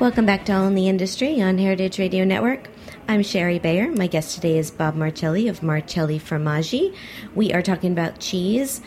Welcome 0.00 0.26
back 0.26 0.44
to 0.46 0.52
All 0.52 0.66
in 0.66 0.74
the 0.74 0.88
Industry 0.88 1.40
on 1.40 1.58
Heritage 1.58 2.00
Radio 2.00 2.24
Network. 2.24 2.73
I'm 3.06 3.22
Shari 3.22 3.58
Bayer. 3.58 3.90
My 3.90 4.06
guest 4.06 4.34
today 4.34 4.56
is 4.56 4.70
Bob 4.70 4.94
Marcelli 4.94 5.46
of 5.48 5.62
Marcelli 5.62 6.18
Formaggi. 6.18 6.96
We 7.34 7.52
are 7.52 7.60
talking 7.60 7.92
about 7.92 8.18
cheese. 8.18 8.80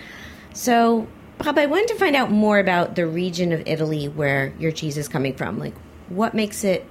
So, 0.53 1.07
Bob, 1.37 1.59
I 1.59 1.67
wanted 1.67 1.89
to 1.89 1.95
find 1.95 2.15
out 2.15 2.31
more 2.31 2.57
about 2.57 2.95
the 2.95 3.05
region 3.05 3.51
of 3.51 3.61
Italy 3.67 4.07
where 4.07 4.53
your 4.57 4.71
cheese 4.71 4.97
is 4.97 5.07
coming 5.07 5.35
from. 5.35 5.59
Like, 5.59 5.75
what 6.09 6.33
makes 6.33 6.63
it 6.63 6.83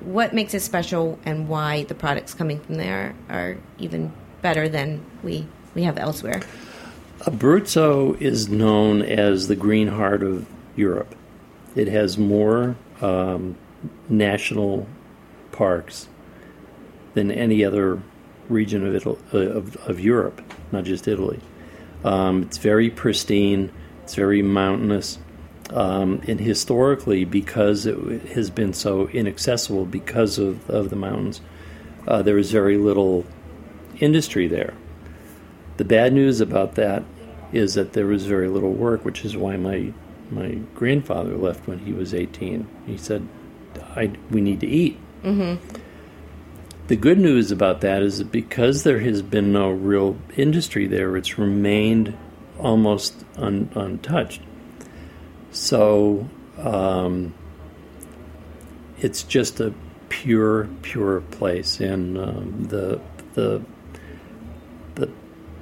what 0.00 0.32
makes 0.32 0.54
it 0.54 0.60
special, 0.60 1.18
and 1.26 1.48
why 1.48 1.84
the 1.84 1.94
products 1.94 2.32
coming 2.32 2.60
from 2.60 2.76
there 2.76 3.14
are 3.28 3.58
even 3.78 4.12
better 4.40 4.66
than 4.66 5.04
we 5.22 5.46
we 5.74 5.82
have 5.82 5.98
elsewhere. 5.98 6.40
Abruzzo 7.20 8.18
is 8.20 8.48
known 8.48 9.02
as 9.02 9.48
the 9.48 9.56
green 9.56 9.88
heart 9.88 10.22
of 10.22 10.46
Europe. 10.76 11.14
It 11.76 11.88
has 11.88 12.16
more 12.16 12.76
um, 13.02 13.56
national 14.08 14.86
parks 15.52 16.08
than 17.14 17.30
any 17.30 17.64
other 17.64 18.00
region 18.48 18.86
of, 18.86 18.94
Italy, 18.94 19.18
uh, 19.32 19.38
of, 19.38 19.76
of 19.88 20.00
Europe, 20.00 20.42
not 20.72 20.84
just 20.84 21.08
Italy. 21.08 21.40
Um, 22.04 22.42
it's 22.42 22.58
very 22.58 22.90
pristine. 22.90 23.70
It's 24.02 24.14
very 24.14 24.42
mountainous. 24.42 25.18
Um, 25.70 26.20
and 26.28 26.38
historically, 26.38 27.24
because 27.24 27.86
it 27.86 27.96
has 28.28 28.50
been 28.50 28.74
so 28.74 29.08
inaccessible 29.08 29.86
because 29.86 30.38
of, 30.38 30.68
of 30.68 30.90
the 30.90 30.96
mountains, 30.96 31.40
uh, 32.06 32.20
there 32.20 32.34
was 32.34 32.50
very 32.50 32.76
little 32.76 33.24
industry 33.98 34.46
there. 34.46 34.74
The 35.78 35.84
bad 35.84 36.12
news 36.12 36.40
about 36.40 36.74
that 36.74 37.02
is 37.52 37.74
that 37.74 37.94
there 37.94 38.06
was 38.06 38.26
very 38.26 38.48
little 38.48 38.72
work, 38.72 39.04
which 39.04 39.24
is 39.24 39.36
why 39.36 39.56
my 39.56 39.92
my 40.30 40.58
grandfather 40.74 41.36
left 41.36 41.66
when 41.68 41.80
he 41.80 41.92
was 41.92 42.14
18. 42.14 42.66
He 42.86 42.96
said, 42.96 43.26
"We 44.30 44.40
need 44.40 44.60
to 44.60 44.66
eat." 44.66 44.98
Mm-hmm. 45.22 45.82
The 46.86 46.96
good 46.96 47.18
news 47.18 47.50
about 47.50 47.80
that 47.80 48.02
is 48.02 48.18
that 48.18 48.30
because 48.30 48.82
there 48.82 49.00
has 49.00 49.22
been 49.22 49.52
no 49.52 49.70
real 49.70 50.18
industry 50.36 50.86
there, 50.86 51.16
it's 51.16 51.38
remained 51.38 52.14
almost 52.58 53.24
un, 53.36 53.70
untouched. 53.74 54.42
So 55.50 56.28
um, 56.58 57.32
it's 58.98 59.22
just 59.22 59.60
a 59.60 59.72
pure, 60.10 60.68
pure 60.82 61.22
place, 61.22 61.80
and 61.80 62.18
um, 62.18 62.66
the 62.68 63.00
the 63.32 63.62
the 64.94 65.10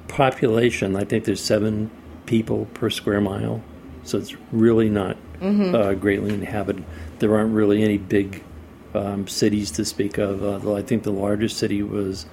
population. 0.09 0.97
I 0.97 1.05
think 1.05 1.23
there's 1.23 1.43
seven 1.43 1.89
people 2.25 2.65
per 2.73 2.89
square 2.89 3.21
mile, 3.21 3.63
so 4.03 4.17
it's 4.17 4.35
really 4.51 4.89
not 4.89 5.15
mm-hmm. 5.39 5.73
uh, 5.73 5.93
greatly 5.93 6.33
inhabited. 6.33 6.83
There 7.19 7.33
aren't 7.35 7.53
really 7.53 7.81
any 7.81 7.97
big 7.97 8.43
um, 8.93 9.27
cities 9.27 9.71
to 9.71 9.85
speak 9.85 10.17
of. 10.17 10.43
Uh, 10.43 10.73
I 10.73 10.81
think 10.81 11.03
the 11.03 11.11
largest 11.11 11.57
city 11.57 11.83
was 11.83 12.25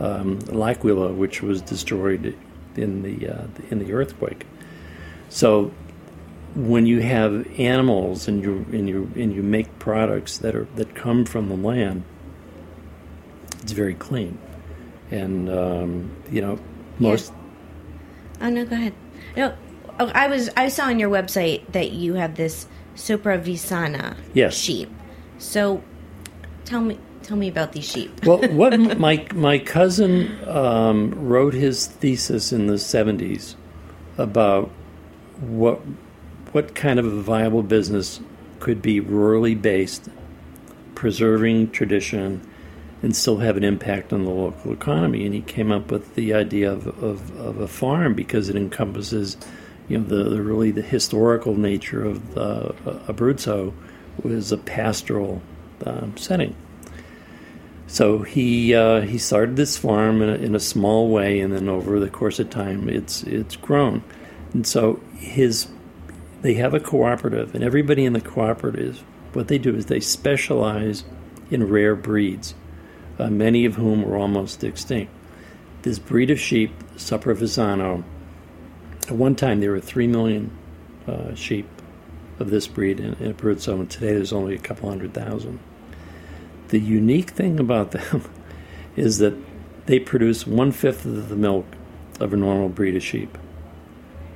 um, 0.00 0.38
L'Aquila, 0.48 1.12
which 1.12 1.42
was 1.42 1.62
destroyed 1.62 2.36
in 2.76 3.02
the 3.02 3.28
uh, 3.28 3.46
in 3.70 3.78
the 3.78 3.92
earthquake. 3.92 4.46
So 5.28 5.72
when 6.54 6.86
you 6.86 7.00
have 7.00 7.46
animals 7.58 8.28
and 8.28 8.42
you 8.42 8.66
and 8.72 8.88
you 8.88 9.10
and 9.16 9.34
you 9.34 9.42
make 9.42 9.78
products 9.78 10.38
that 10.38 10.54
are 10.54 10.66
that 10.76 10.94
come 10.94 11.24
from 11.24 11.48
the 11.48 11.56
land, 11.56 12.04
it's 13.62 13.72
very 13.72 13.94
clean, 13.94 14.38
and 15.10 15.48
um, 15.50 16.16
you 16.30 16.40
know 16.40 16.58
most. 16.98 17.32
Yeah. 17.32 18.46
Oh 18.46 18.50
no, 18.50 18.64
go 18.64 18.76
ahead. 18.76 18.94
No, 19.36 19.54
oh, 19.98 20.10
I 20.14 20.28
was 20.28 20.50
I 20.56 20.68
saw 20.68 20.86
on 20.86 20.98
your 20.98 21.10
website 21.10 21.72
that 21.72 21.92
you 21.92 22.14
have 22.14 22.36
this 22.36 22.66
Sopravissana 22.94 24.16
yes. 24.32 24.54
sheep. 24.54 24.90
So, 25.38 25.82
tell 26.64 26.80
me 26.80 26.98
tell 27.22 27.36
me 27.36 27.48
about 27.48 27.72
these 27.72 27.84
sheep. 27.84 28.24
well, 28.24 28.38
what 28.48 28.78
my 28.98 29.26
my 29.34 29.58
cousin 29.58 30.38
um, 30.48 31.10
wrote 31.28 31.54
his 31.54 31.86
thesis 31.86 32.52
in 32.52 32.66
the 32.66 32.78
seventies 32.78 33.56
about 34.18 34.70
what 35.40 35.80
what 36.52 36.74
kind 36.74 36.98
of 36.98 37.06
a 37.06 37.20
viable 37.20 37.62
business 37.62 38.20
could 38.60 38.80
be 38.80 39.00
rurally 39.00 39.60
based, 39.60 40.08
preserving 40.94 41.70
tradition, 41.70 42.40
and 43.02 43.14
still 43.14 43.38
have 43.38 43.56
an 43.56 43.64
impact 43.64 44.12
on 44.12 44.24
the 44.24 44.30
local 44.30 44.72
economy. 44.72 45.26
And 45.26 45.34
he 45.34 45.42
came 45.42 45.72
up 45.72 45.90
with 45.90 46.14
the 46.14 46.32
idea 46.32 46.72
of, 46.72 46.86
of, 47.02 47.36
of 47.36 47.60
a 47.60 47.68
farm 47.68 48.14
because 48.14 48.48
it 48.48 48.56
encompasses, 48.56 49.36
you 49.88 49.98
know, 49.98 50.04
the, 50.04 50.30
the 50.30 50.42
really 50.42 50.70
the 50.70 50.80
historical 50.80 51.56
nature 51.56 52.04
of 52.04 52.38
uh, 52.38 52.72
Abruzzo 53.06 53.74
was 54.22 54.52
a 54.52 54.56
pastoral 54.56 55.42
um, 55.84 56.16
setting. 56.16 56.54
So 57.86 58.22
he 58.22 58.74
uh, 58.74 59.02
he 59.02 59.18
started 59.18 59.56
this 59.56 59.76
farm 59.76 60.22
in 60.22 60.28
a, 60.28 60.34
in 60.34 60.54
a 60.54 60.60
small 60.60 61.10
way, 61.10 61.40
and 61.40 61.52
then 61.52 61.68
over 61.68 62.00
the 62.00 62.10
course 62.10 62.38
of 62.38 62.50
time, 62.50 62.88
it's 62.88 63.22
it's 63.24 63.56
grown. 63.56 64.02
And 64.52 64.66
so 64.66 65.00
his 65.16 65.68
they 66.42 66.54
have 66.54 66.74
a 66.74 66.80
cooperative, 66.80 67.54
and 67.54 67.62
everybody 67.62 68.04
in 68.04 68.12
the 68.12 68.20
cooperative, 68.20 69.02
what 69.32 69.48
they 69.48 69.58
do 69.58 69.74
is 69.74 69.86
they 69.86 70.00
specialize 70.00 71.04
in 71.50 71.68
rare 71.68 71.94
breeds, 71.94 72.54
uh, 73.18 73.28
many 73.28 73.64
of 73.64 73.76
whom 73.76 74.04
are 74.04 74.16
almost 74.16 74.64
extinct. 74.64 75.12
This 75.82 75.98
breed 75.98 76.30
of 76.30 76.40
sheep, 76.40 76.72
Sopravissano, 76.96 78.02
at 79.08 79.12
one 79.12 79.34
time 79.34 79.60
there 79.60 79.70
were 79.70 79.80
3 79.80 80.06
million 80.06 80.50
uh, 81.06 81.34
sheep 81.34 81.68
of 82.38 82.50
this 82.50 82.66
breed 82.66 83.00
in, 83.00 83.14
in 83.14 83.34
Abruzzo, 83.34 83.74
and 83.74 83.90
today 83.90 84.14
there's 84.14 84.32
only 84.32 84.54
a 84.54 84.58
couple 84.58 84.88
hundred 84.88 85.14
thousand. 85.14 85.60
The 86.68 86.78
unique 86.78 87.30
thing 87.30 87.60
about 87.60 87.92
them 87.92 88.24
is 88.96 89.18
that 89.18 89.34
they 89.86 89.98
produce 89.98 90.46
one 90.46 90.72
fifth 90.72 91.04
of 91.04 91.28
the 91.28 91.36
milk 91.36 91.66
of 92.20 92.32
a 92.32 92.36
normal 92.36 92.68
breed 92.68 92.96
of 92.96 93.02
sheep. 93.02 93.36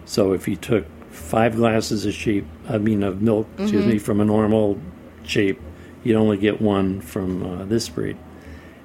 So 0.04 0.32
if 0.32 0.48
you 0.48 0.56
took 0.56 0.86
five 1.10 1.56
glasses 1.56 2.06
of 2.06 2.14
sheep, 2.14 2.46
I 2.68 2.78
mean 2.78 3.02
of 3.02 3.22
milk, 3.22 3.46
mm-hmm. 3.52 3.62
excuse 3.62 3.86
me, 3.86 3.98
from 3.98 4.20
a 4.20 4.24
normal 4.24 4.80
sheep, 5.22 5.60
you'd 6.04 6.16
only 6.16 6.36
get 6.36 6.60
one 6.60 7.00
from 7.00 7.42
uh, 7.42 7.64
this 7.64 7.88
breed. 7.88 8.16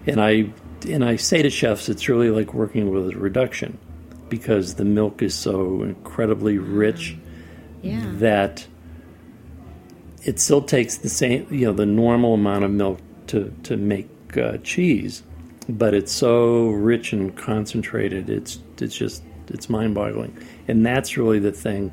And 0.06 0.22
I 0.22 0.52
and 0.88 1.04
I 1.04 1.16
say 1.16 1.42
to 1.42 1.50
chefs, 1.50 1.88
it's 1.88 2.10
really 2.10 2.30
like 2.30 2.54
working 2.54 2.92
with 2.92 3.16
a 3.16 3.18
reduction 3.18 3.78
because 4.28 4.76
the 4.76 4.86
milk 4.86 5.22
is 5.22 5.34
so 5.34 5.84
incredibly 5.84 6.58
rich 6.58 7.16
yeah. 7.82 8.02
that 8.16 8.68
it 10.24 10.40
still 10.40 10.62
takes 10.62 10.98
the 10.98 11.10
same, 11.10 11.48
you 11.52 11.68
know, 11.68 11.74
the 11.74 11.86
normal 11.86 12.34
amount 12.34 12.66
of 12.66 12.72
milk 12.72 13.00
to 13.28 13.54
to 13.64 13.78
make 13.78 14.10
uh, 14.38 14.58
cheese, 14.58 15.24
but 15.70 15.94
it's 15.94 16.12
so 16.12 16.70
rich 16.70 17.14
and 17.14 17.36
concentrated. 17.36 18.30
It's 18.30 18.60
it's 18.80 18.96
just 18.96 19.24
it's 19.48 19.70
mind-boggling, 19.70 20.38
and 20.68 20.86
that's 20.86 21.18
really 21.18 21.40
the 21.40 21.52
thing 21.52 21.92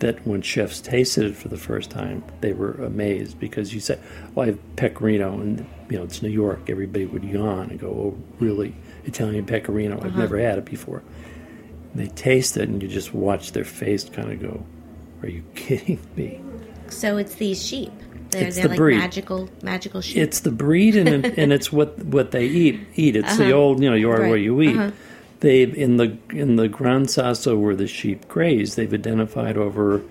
that 0.00 0.26
when 0.26 0.40
chefs 0.42 0.80
tasted 0.80 1.26
it 1.26 1.36
for 1.36 1.48
the 1.48 1.58
first 1.58 1.90
time, 1.90 2.24
they 2.40 2.52
were 2.52 2.72
amazed 2.72 3.38
because 3.38 3.72
you 3.72 3.80
said, 3.80 4.00
"Well, 4.34 4.44
I 4.44 4.46
have 4.48 4.76
pecorino, 4.76 5.34
and 5.34 5.66
you 5.88 5.98
know 5.98 6.04
it's 6.04 6.22
New 6.22 6.30
York." 6.30 6.68
Everybody 6.68 7.06
would 7.06 7.24
yawn 7.24 7.70
and 7.70 7.78
go, 7.78 7.88
"Oh, 7.88 8.18
really? 8.38 8.74
Italian 9.04 9.46
pecorino? 9.46 9.98
Uh-huh. 9.98 10.08
I've 10.08 10.16
never 10.16 10.38
had 10.38 10.58
it 10.58 10.64
before." 10.64 11.02
They 11.94 12.06
taste 12.06 12.56
it, 12.56 12.68
and 12.68 12.82
you 12.82 12.88
just 12.88 13.14
watch 13.14 13.52
their 13.52 13.64
face 13.64 14.04
kind 14.04 14.32
of 14.32 14.40
go, 14.40 14.64
"Are 15.22 15.28
you 15.28 15.42
kidding 15.54 16.00
me?" 16.16 16.40
So 16.88 17.16
it's 17.18 17.36
these 17.36 17.64
sheep. 17.64 17.92
They're, 18.30 18.46
It's 18.46 18.56
they're 18.56 18.64
the 18.64 18.68
like 18.70 18.76
breed. 18.78 18.98
magical 18.98 19.48
magical 19.62 20.00
sheep. 20.00 20.16
It's 20.18 20.40
the 20.40 20.50
breed, 20.52 20.96
and 20.96 21.24
and 21.26 21.52
it's 21.52 21.72
what 21.72 21.98
what 22.04 22.30
they 22.30 22.46
eat. 22.46 22.80
Eat. 22.96 23.16
It's 23.16 23.36
the 23.36 23.52
old, 23.52 23.82
you 23.82 23.90
know, 23.90 23.96
you 23.96 24.10
are 24.10 24.14
Uh-huh. 24.14 24.22
Right. 24.22 24.28
where 24.30 24.38
you 24.38 24.60
eat. 24.62 24.76
Uh-huh. 24.76 24.90
They've 25.40 25.74
in 25.74 25.96
the 25.96 26.16
in 26.30 26.56
the 26.56 26.68
Gran 26.68 27.08
Sasso 27.08 27.56
where 27.56 27.74
the 27.74 27.86
sheep 27.88 28.28
graze. 28.28 28.74
They've 28.74 28.92
identified 28.92 29.56
over 29.56 30.02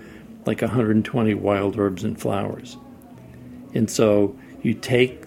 like 0.46 0.60
120 0.62 1.34
wild 1.34 1.78
herbs 1.78 2.02
and 2.04 2.20
flowers, 2.20 2.76
and 3.74 3.88
so 3.90 4.36
you 4.62 4.74
take 4.74 5.24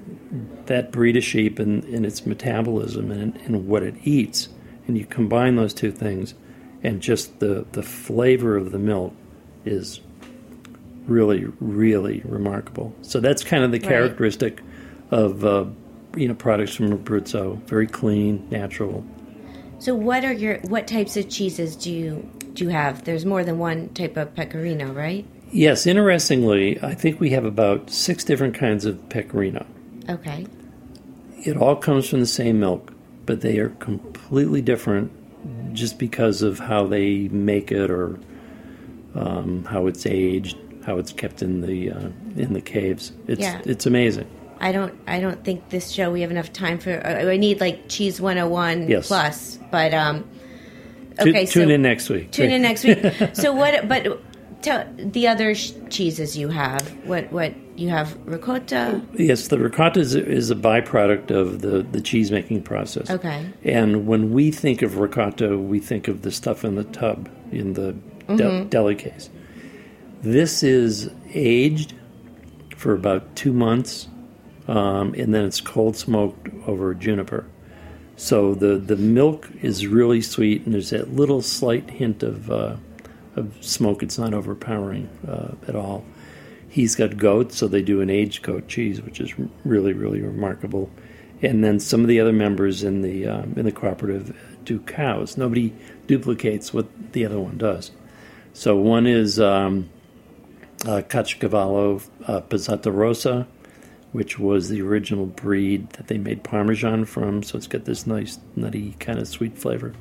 that 0.66 0.92
breed 0.92 1.16
of 1.18 1.24
sheep 1.24 1.58
and, 1.60 1.84
and 1.86 2.06
its 2.06 2.26
metabolism 2.26 3.12
and, 3.12 3.36
and 3.46 3.68
what 3.68 3.84
it 3.84 3.96
eats, 4.04 4.50
and 4.88 4.98
you 4.98 5.06
combine 5.06 5.56
those 5.56 5.74
two 5.74 5.92
things, 5.92 6.34
and 6.84 7.02
just 7.02 7.40
the 7.40 7.66
the 7.72 7.84
flavor 7.84 8.58
of 8.58 8.72
the 8.72 8.80
milk 8.80 9.14
is 9.66 10.00
really, 11.08 11.46
really 11.60 12.22
remarkable. 12.26 12.94
So 13.02 13.20
that's 13.20 13.44
kind 13.44 13.64
of 13.64 13.72
the 13.72 13.80
Right. 13.80 13.88
characteristic 13.90 14.62
of 15.12 15.44
uh, 15.46 15.66
you 16.16 16.28
know 16.28 16.34
products 16.36 16.76
from 16.76 16.98
Abruzzo. 16.98 17.62
Very 17.68 17.88
clean, 17.88 18.48
natural. 18.50 19.04
so 19.80 19.94
what 19.96 20.24
are 20.24 20.34
your 20.34 20.58
what 20.70 20.88
types 20.88 21.18
of 21.18 21.30
cheeses 21.30 21.76
do 21.76 21.92
you 21.92 22.30
do 22.54 22.66
you 22.66 22.70
have? 22.70 23.04
There's 23.04 23.26
more 23.26 23.44
than 23.44 23.58
one 23.60 23.90
type 23.90 24.16
of 24.18 24.34
pecorino, 24.36 24.92
right? 24.94 25.26
Yes, 25.52 25.86
interestingly, 25.86 26.82
I 26.82 26.94
think 26.96 27.20
we 27.20 27.30
have 27.32 27.46
about 27.46 27.90
six 27.92 28.24
different 28.24 28.56
kinds 28.56 28.86
of 28.86 29.08
pecorino. 29.10 29.66
Okay. 30.10 30.48
It 31.46 31.58
all 31.58 31.76
comes 31.76 32.08
from 32.10 32.22
the 32.22 32.26
same 32.26 32.60
milk, 32.60 32.92
but 33.26 33.42
they 33.42 33.58
are 33.60 33.70
completely 33.70 34.62
different 34.62 35.12
just 35.76 36.00
because 36.00 36.42
of 36.42 36.58
how 36.60 36.88
they 36.88 37.28
make 37.28 37.72
it 37.72 37.92
or 37.92 38.18
um, 39.16 39.66
how 39.66 39.86
it's 39.88 40.06
aged, 40.06 40.58
how 40.86 40.98
it's 40.98 41.14
kept 41.14 41.42
in 41.42 41.62
the 41.62 41.92
uh, 41.92 42.10
in 42.36 42.54
the 42.54 42.62
caves. 42.62 43.12
It's 43.28 43.42
Yeah. 43.42 43.62
it's 43.66 43.86
amazing. 43.86 44.28
I 44.60 44.72
don't 44.72 44.94
I 45.08 45.20
don't 45.20 45.44
think 45.44 45.70
this 45.70 45.90
show 45.92 46.12
we 46.12 46.22
have 46.22 46.32
enough 46.32 46.54
time 46.54 46.80
for 46.80 46.92
uh, 47.06 47.30
I 47.30 47.38
need 47.38 47.60
like 47.60 47.90
cheese 47.90 48.22
101 48.22 48.90
Yes. 48.90 49.08
plus, 49.08 49.60
but 49.72 49.94
um 49.94 50.24
okay, 51.20 51.46
tune 51.46 51.68
so 51.68 51.74
in 51.74 51.82
next 51.82 52.10
week. 52.10 52.32
tune 52.32 52.52
in 52.52 52.62
next 52.62 52.84
week. 52.84 53.00
so 53.34 53.54
what 53.54 53.88
but 53.88 54.22
tell 54.62 54.88
the 54.98 55.28
other 55.28 55.54
sh- 55.56 55.72
cheeses 55.90 56.38
you 56.38 56.50
have. 56.50 56.82
What 57.06 57.32
what 57.32 57.54
you 57.76 57.90
have 57.90 58.16
ricotta? 58.26 59.02
Yes, 59.16 59.48
the 59.48 59.58
ricotta 59.58 60.00
is, 60.00 60.14
is 60.16 60.52
a 60.52 60.56
byproduct 60.56 61.32
of 61.32 61.62
the, 61.62 61.82
the 61.82 62.00
cheese 62.02 62.30
making 62.32 62.62
process. 62.62 63.10
Okay. 63.10 63.44
And 63.64 64.06
when 64.06 64.32
we 64.32 64.52
think 64.52 64.84
of 64.84 64.98
ricotta, 64.98 65.58
we 65.58 65.80
think 65.80 66.08
of 66.08 66.22
the 66.22 66.32
stuff 66.32 66.64
in 66.64 66.76
the 66.76 66.84
tub, 66.84 67.30
in 67.52 67.74
the 67.74 67.96
de- 68.36 68.66
deli 68.66 68.94
case. 68.96 69.30
This 70.24 70.64
is 70.64 71.10
aged 71.34 71.94
for 72.78 72.94
about 72.94 73.36
two 73.36 73.52
months, 73.52 74.08
um, 74.70 75.14
and 75.16 75.36
then 75.36 75.44
it's 75.44 75.60
cold 75.60 75.98
smoked 75.98 76.48
over 76.66 76.94
juniper. 76.94 77.46
So 78.16 78.56
the, 78.56 78.78
the 78.78 78.96
milk 78.96 79.50
is 79.62 79.86
really 79.86 80.22
sweet, 80.22 80.64
and 80.64 80.74
there's 80.74 80.92
that 80.92 81.14
little 81.14 81.42
slight 81.42 81.90
hint 81.90 82.24
of, 82.24 82.50
uh, 82.50 82.78
of 83.36 83.54
smoke. 83.60 84.02
It's 84.02 84.18
not 84.18 84.34
overpowering 84.34 85.10
uh, 85.28 85.56
at 85.68 85.76
all. 85.76 86.06
He's 86.70 86.96
got 86.96 87.18
goats, 87.18 87.58
so 87.58 87.68
they 87.68 87.82
do 87.82 88.00
an 88.00 88.10
aged 88.10 88.44
goat 88.44 88.70
cheese, 88.70 89.02
which 89.02 89.20
is 89.20 89.34
really, 89.66 89.92
really 89.92 90.22
remarkable. 90.22 90.90
And 91.42 91.66
then 91.66 91.82
some 91.82 92.00
of 92.00 92.08
the 92.08 92.22
other 92.22 92.32
members 92.32 92.82
in 92.82 93.02
the 93.02 93.28
um, 93.28 93.56
in 93.58 93.66
the 93.66 93.74
cooperative 93.74 94.34
do 94.64 94.80
cows. 94.80 95.36
Nobody 95.36 95.74
duplicates 96.08 96.74
what 96.74 97.12
the 97.12 97.26
other 97.26 97.42
one 97.42 97.58
does. 97.58 97.92
So 98.54 98.78
one 98.78 99.06
is 99.06 99.38
um, 99.42 99.90
uh, 100.86 101.02
Caciocavallo 101.02 102.08
uh, 102.28 102.42
Pezzata 102.42 102.94
Rossa, 102.94 103.48
which 104.12 104.38
was 104.38 104.70
the 104.70 104.82
original 104.82 105.26
breed 105.26 105.90
that 105.92 106.08
they 106.08 106.18
made 106.18 106.44
Parmesan 106.44 107.06
from. 107.06 107.44
So 107.44 107.58
it's 107.58 107.68
got 107.68 107.86
this 107.86 108.06
nice 108.06 108.40
nutty 108.56 108.96
kind 109.00 109.20
of 109.20 109.28
sweet 109.28 109.58
flavor. 109.58 109.94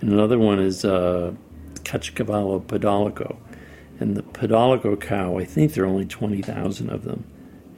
And 0.00 0.12
another 0.12 0.38
one 0.38 0.60
is 0.60 0.84
uh, 0.84 1.34
Caciocavallo 1.74 2.62
Podolico. 2.64 3.36
And 4.00 4.16
the 4.16 4.22
Podolico 4.22 5.00
cow, 5.00 5.38
I 5.38 5.44
think 5.44 5.74
there 5.74 5.84
are 5.84 5.88
only 5.88 6.06
20,000 6.06 6.90
of 6.90 7.04
them 7.04 7.24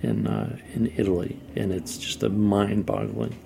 in, 0.03 0.27
uh, 0.27 0.59
in 0.75 0.93
Italy. 0.97 1.41
And 1.57 1.73
it's 1.73 1.97
just 1.97 2.23
a 2.23 2.29
mind 2.29 2.85
boggling 2.85 3.39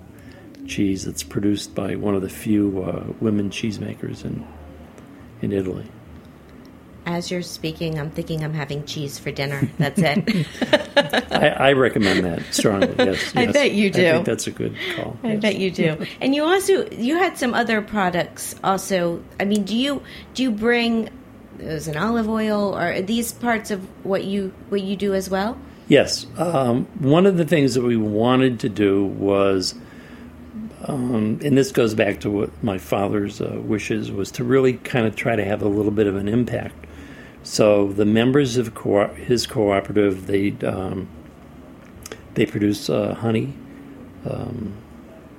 cheese 0.67 1.05
that's 1.05 1.23
produced 1.23 1.75
by 1.75 1.95
one 1.95 2.15
of 2.15 2.21
the 2.21 2.29
few 2.29 2.83
uh, 2.83 3.13
women 3.21 3.49
cheesemakers 3.49 4.25
in, 4.25 4.45
in 5.41 5.53
Italy. 5.53 5.85
As 7.05 7.29
you're 7.29 7.41
speaking, 7.41 7.99
I'm 7.99 8.09
thinking 8.09 8.43
I'm 8.43 8.53
having 8.53 8.85
cheese 8.85 9.19
for 9.19 9.31
dinner. 9.31 9.69
That's 9.77 9.99
it. 10.01 10.47
I, 11.31 11.69
I 11.69 11.73
recommend 11.73 12.25
that 12.25 12.41
strongly. 12.51 12.95
Yes, 12.97 13.35
I 13.35 13.45
bet 13.51 13.73
you 13.73 13.91
do. 13.91 14.07
I 14.07 14.11
think 14.13 14.25
that's 14.25 14.47
a 14.47 14.51
good 14.51 14.75
call. 14.95 15.15
I 15.23 15.33
yes. 15.33 15.41
bet 15.41 15.57
you 15.57 15.71
do. 15.71 16.05
And 16.19 16.33
you 16.33 16.43
also 16.43 16.89
you 16.89 17.17
had 17.17 17.37
some 17.37 17.53
other 17.53 17.81
products 17.81 18.55
also. 18.63 19.23
I 19.39 19.45
mean, 19.45 19.63
do 19.63 19.75
you 19.75 20.01
do 20.33 20.43
you 20.43 20.51
bring 20.51 21.09
there's 21.57 21.87
an 21.87 21.97
olive 21.97 22.29
oil 22.29 22.75
or 22.75 22.93
are 22.93 23.01
these 23.01 23.31
parts 23.31 23.71
of 23.71 23.81
what 24.05 24.23
you 24.23 24.53
what 24.69 24.81
you 24.81 24.95
do 24.95 25.13
as 25.13 25.29
well? 25.29 25.57
Yes. 25.87 26.25
Um, 26.37 26.85
one 26.99 27.25
of 27.25 27.37
the 27.37 27.45
things 27.45 27.75
that 27.75 27.83
we 27.83 27.95
wanted 27.95 28.61
to 28.61 28.69
do 28.69 29.05
was, 29.05 29.75
um, 30.85 31.39
and 31.43 31.57
this 31.57 31.71
goes 31.71 31.93
back 31.93 32.21
to 32.21 32.31
what 32.31 32.63
my 32.63 32.77
father's 32.77 33.39
uh, 33.39 33.59
wishes, 33.61 34.11
was 34.11 34.31
to 34.31 34.43
really 34.43 34.73
kind 34.73 35.05
of 35.05 35.15
try 35.15 35.35
to 35.35 35.45
have 35.45 35.61
a 35.61 35.67
little 35.67 35.91
bit 35.91 36.07
of 36.07 36.15
an 36.15 36.27
impact. 36.27 36.84
So 37.45 37.89
the 37.89 38.05
members 38.05 38.57
of 38.57 38.73
co- 38.73 39.13
his 39.13 39.45
cooperative, 39.45 40.25
they 40.25 40.53
um, 40.65 41.07
they 42.33 42.47
produce 42.47 42.89
uh, 42.89 43.13
honey, 43.13 43.53
um, 44.27 44.73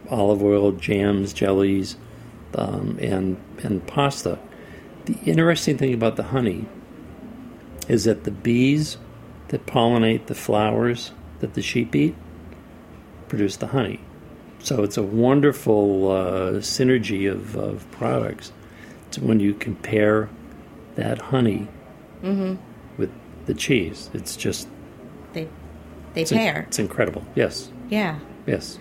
olive 0.08 0.40
oil, 0.40 0.70
jams, 0.70 1.32
jellies, 1.32 1.96
um, 2.54 2.96
and 3.02 3.36
and 3.58 3.84
pasta. 3.88 4.38
The 5.06 5.18
interesting 5.24 5.78
thing 5.78 5.92
about 5.92 6.14
the 6.14 6.22
honey 6.22 6.66
is 7.88 8.04
that 8.04 8.22
the 8.22 8.30
bees 8.30 8.98
that 9.48 9.66
pollinate 9.66 10.26
the 10.26 10.34
flowers 10.36 11.10
that 11.40 11.54
the 11.54 11.62
sheep 11.62 11.94
eat 11.96 12.14
produce 13.26 13.56
the 13.56 13.68
honey. 13.68 13.98
So 14.60 14.84
it's 14.84 14.96
a 14.96 15.02
wonderful 15.02 16.12
uh, 16.12 16.50
synergy 16.60 17.30
of, 17.30 17.56
of 17.56 17.90
products. 17.90 18.52
It's 19.08 19.18
when 19.18 19.40
you 19.40 19.54
compare 19.54 20.28
that 20.94 21.18
honey 21.18 21.66
with 22.22 23.10
the 23.46 23.54
cheese, 23.54 24.10
it's 24.14 24.36
just 24.36 24.68
They 25.32 25.48
they 26.14 26.22
it's, 26.22 26.32
pair. 26.32 26.64
it's 26.68 26.78
incredible. 26.78 27.24
Yes, 27.34 27.70
Yeah. 27.90 28.18
yes. 28.46 28.78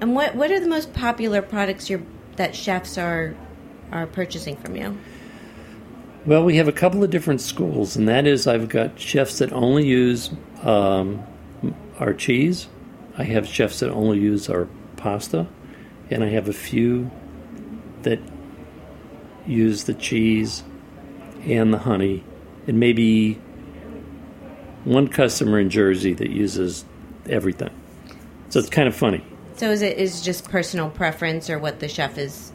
And 0.00 0.14
what 0.14 0.34
what 0.34 0.50
are 0.50 0.60
the 0.60 0.68
most 0.68 0.92
popular 0.92 1.40
products 1.42 1.88
your 1.90 2.00
that 2.36 2.54
chefs 2.54 2.98
are 2.98 3.34
are 3.92 4.06
purchasing 4.06 4.56
from 4.56 4.76
you? 4.76 4.96
Well, 6.26 6.42
we 6.42 6.56
have 6.56 6.68
a 6.68 6.72
couple 6.72 7.04
of 7.04 7.10
different 7.10 7.40
schools, 7.42 7.96
and 7.96 8.08
that 8.08 8.26
is 8.26 8.46
I've 8.46 8.68
got 8.68 8.98
chefs 8.98 9.38
that 9.38 9.52
only 9.52 9.86
use 9.86 10.30
um, 10.62 11.22
our 11.98 12.14
cheese. 12.14 12.66
I 13.18 13.24
have 13.24 13.46
chefs 13.46 13.80
that 13.80 13.90
only 13.90 14.18
use 14.18 14.48
our 14.48 14.66
pasta, 14.96 15.46
and 16.10 16.24
I 16.24 16.28
have 16.30 16.48
a 16.48 16.52
few 16.54 17.10
that 18.02 18.18
use 19.46 19.84
the 19.84 19.94
cheese 19.94 20.64
and 21.46 21.72
the 21.72 21.78
honey, 21.78 22.24
and 22.66 22.80
maybe 22.80 23.34
one 24.84 25.08
customer 25.08 25.58
in 25.58 25.70
Jersey 25.70 26.14
that 26.14 26.30
uses 26.30 26.84
everything. 27.28 27.70
So 28.50 28.60
it's 28.60 28.70
kind 28.70 28.88
of 28.88 28.94
funny. 28.94 29.24
So 29.56 29.70
is 29.70 29.82
it 29.82 29.98
is 29.98 30.22
just 30.22 30.50
personal 30.50 30.90
preference 30.90 31.48
or 31.48 31.58
what 31.58 31.80
the 31.80 31.88
chef 31.88 32.18
is 32.18 32.52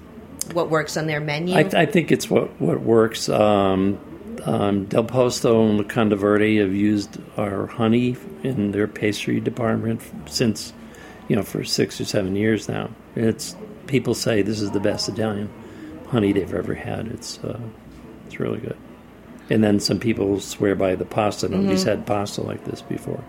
what 0.54 0.70
works 0.70 0.98
on 0.98 1.08
their 1.08 1.20
menu? 1.20 1.56
I, 1.56 1.70
I 1.74 1.86
think 1.86 2.12
it's 2.12 2.30
what 2.30 2.60
what 2.60 2.82
works. 2.82 3.30
Um, 3.30 4.00
um, 4.46 4.86
Del 4.86 5.04
Posto 5.04 5.68
and 5.68 5.80
Locanda 5.80 6.18
Verde 6.18 6.58
have 6.58 6.74
used 6.74 7.18
our 7.38 7.68
honey 7.68 8.16
in 8.44 8.72
their 8.72 8.88
pastry 8.88 9.42
department 9.42 10.02
since, 10.28 10.72
you 11.28 11.36
know, 11.36 11.44
for 11.44 11.66
six 11.66 12.00
or 12.00 12.06
seven 12.06 12.38
years 12.38 12.70
now. 12.70 12.90
It's 13.16 13.56
people 13.88 14.14
say 14.14 14.42
this 14.42 14.62
is 14.62 14.72
the 14.72 14.80
best 14.80 15.10
Italian 15.10 15.50
honey 16.08 16.32
they've 16.32 16.54
ever 16.54 16.74
had. 16.74 17.08
It's 17.08 17.38
uh, 17.40 17.60
it's 18.28 18.40
really 18.40 18.60
good. 18.60 18.78
And 19.50 19.64
then 19.64 19.80
some 19.80 20.00
people 20.00 20.40
swear 20.40 20.76
by 20.76 20.96
the 20.96 21.06
pasta. 21.06 21.50
Nobody's 21.50 21.84
had 21.84 22.06
pasta 22.06 22.42
like 22.42 22.66
this 22.66 22.82
before. 22.82 23.24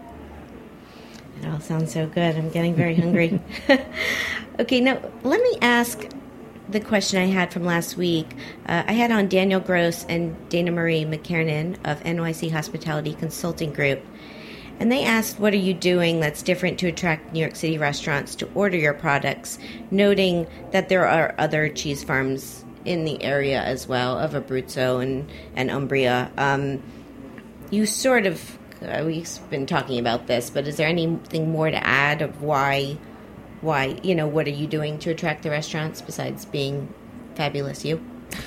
It 1.42 1.48
all 1.48 1.60
sounds 1.60 1.92
so 1.92 2.06
good. 2.06 2.36
I'm 2.36 2.50
getting 2.50 2.74
very 2.74 2.94
hungry. 2.94 3.40
okay, 4.58 4.80
now 4.80 5.00
let 5.22 5.40
me 5.40 5.58
ask 5.62 6.06
the 6.68 6.80
question 6.80 7.20
I 7.20 7.26
had 7.26 7.52
from 7.52 7.64
last 7.64 7.96
week. 7.96 8.26
Uh, 8.66 8.84
I 8.86 8.92
had 8.92 9.10
on 9.10 9.28
Daniel 9.28 9.60
Gross 9.60 10.04
and 10.04 10.36
Dana 10.50 10.70
Marie 10.70 11.04
McKernan 11.04 11.76
of 11.84 12.02
NYC 12.02 12.50
Hospitality 12.50 13.14
Consulting 13.14 13.72
Group. 13.72 14.02
And 14.78 14.90
they 14.90 15.04
asked, 15.04 15.38
What 15.38 15.52
are 15.52 15.58
you 15.58 15.74
doing 15.74 16.20
that's 16.20 16.42
different 16.42 16.78
to 16.80 16.88
attract 16.88 17.32
New 17.32 17.40
York 17.40 17.56
City 17.56 17.76
restaurants 17.78 18.34
to 18.36 18.48
order 18.54 18.76
your 18.76 18.94
products? 18.94 19.58
Noting 19.90 20.46
that 20.72 20.88
there 20.88 21.06
are 21.06 21.34
other 21.38 21.68
cheese 21.68 22.04
farms 22.04 22.64
in 22.84 23.04
the 23.04 23.22
area 23.22 23.60
as 23.62 23.86
well 23.86 24.18
of 24.18 24.32
Abruzzo 24.32 25.02
and, 25.02 25.30
and 25.54 25.70
Umbria. 25.70 26.30
Um, 26.36 26.82
you 27.70 27.86
sort 27.86 28.26
of 28.26 28.58
Uh, 28.82 29.02
we've 29.04 29.28
been 29.50 29.66
talking 29.66 29.98
about 29.98 30.26
this, 30.26 30.48
but 30.48 30.66
is 30.66 30.76
there 30.76 30.88
anything 30.88 31.52
more 31.52 31.70
to 31.70 31.86
add 31.86 32.22
of 32.22 32.40
why, 32.42 32.96
why 33.60 33.98
you 34.02 34.14
know, 34.14 34.26
what 34.26 34.46
are 34.46 34.56
you 34.56 34.66
doing 34.66 34.98
to 35.00 35.10
attract 35.10 35.42
the 35.42 35.50
restaurants 35.50 36.00
besides 36.00 36.46
being 36.46 36.88
fabulous? 37.34 37.84
You. 37.84 38.00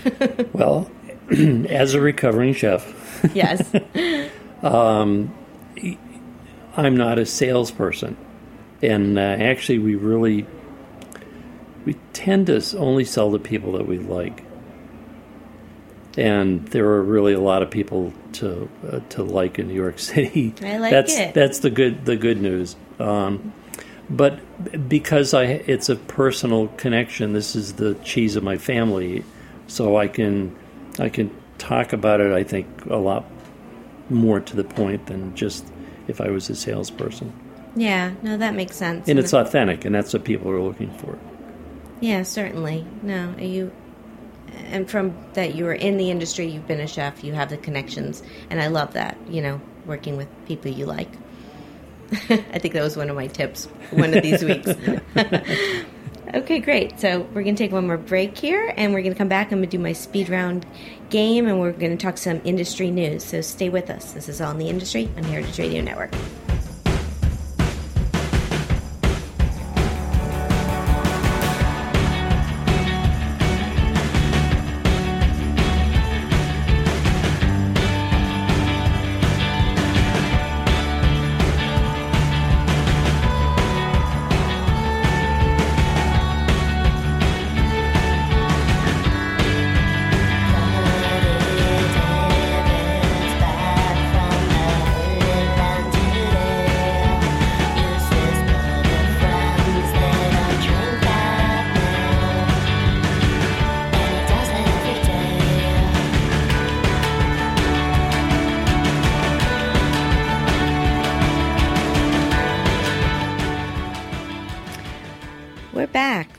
Well, 0.53 0.89
as 1.69 1.93
a 1.93 2.01
recovering 2.01 2.53
chef, 2.55 2.83
yes. 3.35 3.61
I'm 6.75 6.97
not 6.97 7.19
a 7.19 7.25
salesperson, 7.25 8.17
and 8.81 9.19
uh, 9.19 9.21
actually, 9.21 9.77
we 9.79 9.93
really 9.95 10.47
we 11.85 11.95
tend 12.13 12.47
to 12.47 12.61
only 12.77 13.05
sell 13.05 13.31
to 13.31 13.39
people 13.39 13.73
that 13.73 13.87
we 13.87 13.99
like. 13.99 14.43
And 16.15 16.67
there 16.67 16.85
are 16.85 17.01
really 17.01 17.33
a 17.33 17.39
lot 17.39 17.63
of 17.63 17.71
people 17.71 18.13
to 18.33 18.69
uh, 18.87 18.99
to 19.09 19.23
like 19.23 19.57
in 19.57 19.67
New 19.67 19.73
York 19.73 19.99
City. 20.11 20.53
I 20.61 20.77
like 20.77 20.91
that's, 20.91 21.15
it. 21.15 21.33
That's 21.33 21.59
the 21.59 21.69
good 21.69 22.05
the 22.05 22.15
good 22.15 22.41
news. 22.41 22.75
Um, 22.99 23.53
but 24.09 24.39
because 24.87 25.33
I 25.33 25.45
it's 25.45 25.89
a 25.89 25.95
personal 25.95 26.67
connection, 26.67 27.33
this 27.33 27.55
is 27.55 27.73
the 27.73 27.95
cheese 28.03 28.35
of 28.35 28.43
my 28.43 28.57
family, 28.57 29.23
so 29.67 29.97
I 29.97 30.07
can 30.07 30.55
I 30.99 31.09
can 31.09 31.35
talk 31.57 31.93
about 31.93 32.21
it. 32.21 32.31
I 32.31 32.43
think 32.43 32.67
a 32.85 32.97
lot 32.97 33.25
more 34.09 34.39
to 34.39 34.55
the 34.55 34.63
point 34.63 35.07
than 35.07 35.35
just 35.35 35.65
if 36.07 36.21
I 36.21 36.29
was 36.29 36.49
a 36.49 36.55
salesperson. 36.55 37.33
Yeah. 37.75 38.13
No, 38.21 38.37
that 38.37 38.53
makes 38.53 38.75
sense. 38.75 39.07
And 39.07 39.17
it's 39.17 39.33
authentic, 39.33 39.85
and 39.85 39.95
that's 39.95 40.13
what 40.13 40.23
people 40.23 40.51
are 40.51 40.61
looking 40.61 40.91
for. 40.97 41.17
Yeah, 42.03 42.23
certainly. 42.23 42.85
No, 43.01 43.33
you 43.39 43.71
and 44.65 44.91
from 44.91 45.15
that 45.35 45.55
you 45.55 45.63
were 45.63 45.73
in 45.73 45.95
the 45.95 46.11
industry, 46.11 46.45
you've 46.47 46.67
been 46.67 46.81
a 46.81 46.87
chef, 46.87 47.23
you 47.23 47.31
have 47.31 47.49
the 47.49 47.55
connections, 47.55 48.21
and 48.49 48.61
I 48.61 48.67
love 48.67 48.91
that, 48.91 49.17
you 49.29 49.41
know, 49.41 49.61
working 49.85 50.17
with 50.17 50.27
people 50.45 50.69
you 50.69 50.85
like. 50.85 51.07
I 52.11 52.59
think 52.59 52.73
that 52.73 52.83
was 52.83 52.97
one 52.97 53.09
of 53.09 53.15
my 53.15 53.27
tips 53.27 53.67
one 53.91 54.13
of 54.13 54.21
these 54.21 54.43
weeks. 54.43 54.67
okay, 56.33 56.59
great. 56.59 56.99
So 56.99 57.21
we're 57.33 57.43
going 57.43 57.55
to 57.55 57.63
take 57.63 57.71
one 57.71 57.87
more 57.87 57.95
break 57.95 58.37
here, 58.37 58.73
and 58.75 58.93
we're 58.93 59.01
going 59.01 59.13
to 59.13 59.17
come 59.17 59.29
back. 59.29 59.53
I'm 59.53 59.59
going 59.59 59.69
to 59.69 59.77
do 59.77 59.81
my 59.81 59.93
speed 59.93 60.27
round 60.27 60.65
game, 61.09 61.47
and 61.47 61.61
we're 61.61 61.71
going 61.71 61.97
to 61.97 62.05
talk 62.05 62.17
some 62.17 62.41
industry 62.43 62.91
news. 62.91 63.23
So 63.23 63.39
stay 63.39 63.69
with 63.69 63.89
us. 63.89 64.11
This 64.11 64.27
is 64.27 64.41
All 64.41 64.51
in 64.51 64.57
the 64.57 64.67
Industry 64.67 65.09
on 65.15 65.23
Heritage 65.23 65.57
Radio 65.57 65.81
Network. 65.81 66.13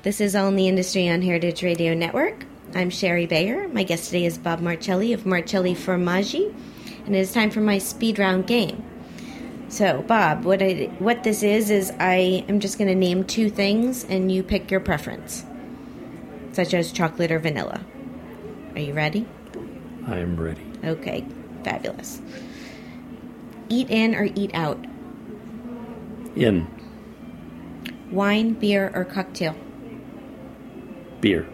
This 0.05 0.21
is 0.21 0.37
All 0.37 0.49
in 0.49 0.57
the 0.57 0.69
Industry 0.69 1.09
on 1.09 1.23
Heritage 1.23 1.63
Radio 1.63 1.95
Network. 1.95 2.45
I'm 2.75 2.91
Shari 2.91 3.25
Bayer. 3.25 3.69
My 3.69 3.85
guest 3.85 4.05
today 4.05 4.27
is 4.27 4.37
Bob 4.37 4.61
Marcelli 4.61 5.15
of 5.15 5.25
Marcelli 5.25 5.75
Formaggi, 5.75 6.55
and 7.07 7.17
it 7.17 7.21
is 7.21 7.33
time 7.33 7.49
for 7.49 7.63
my 7.63 7.79
speed 7.79 8.19
round 8.19 8.47
game. 8.47 8.85
So, 9.69 10.03
Bob, 10.03 10.45
what 10.45 10.63
I 10.63 10.91
what 10.99 11.25
this 11.25 11.43
is 11.43 11.71
is 11.71 11.91
I 12.01 12.45
am 12.51 12.61
just 12.61 12.77
going 12.77 12.89
to 12.89 12.95
name 12.95 13.25
two 13.25 13.49
things, 13.49 14.05
and 14.05 14.31
you 14.31 14.43
pick 14.43 14.71
your 14.71 14.81
preference, 14.81 15.43
such 16.53 16.75
as 16.75 16.93
chocolate 16.93 17.33
or 17.33 17.39
vanilla. 17.39 17.81
Are 18.75 18.83
you 18.83 18.93
ready? 18.93 19.27
I 20.07 20.19
am 20.19 20.39
ready. 20.39 20.71
Okay, 20.85 21.25
fabulous. 21.65 22.21
Eat 23.71 23.89
in 23.89 24.15
or 24.15 24.29
eat 24.35 24.55
out? 24.55 24.85
In 26.37 26.69
Wine, 28.11 28.53
beer, 28.53 28.93
or 28.95 29.07
cocktail? 29.07 29.57
Beer, 31.25 31.47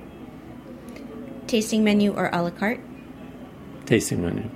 Tasting 1.47 1.85
menu 1.85 2.13
or 2.13 2.29
a 2.33 2.43
la 2.43 2.51
carte? 2.51 2.81
tasting 3.87 4.21
menu, 4.21 4.51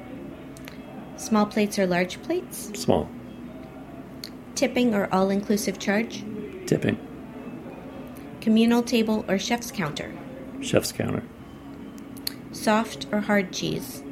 Small 1.16 1.46
plates 1.46 1.78
or 1.78 1.86
large 1.86 2.20
plates? 2.22 2.72
small, 2.74 3.08
Tipping 4.56 4.92
or 4.92 5.08
all 5.14 5.30
inclusive 5.30 5.78
charge? 5.78 6.24
tipping, 6.66 6.98
Communal 8.40 8.82
table 8.82 9.24
or 9.28 9.38
chef's 9.38 9.70
counter? 9.70 10.12
chef's 10.60 10.90
counter, 10.90 11.22
Soft 12.50 13.06
or 13.12 13.20
hard 13.20 13.52
cheese? 13.52 14.02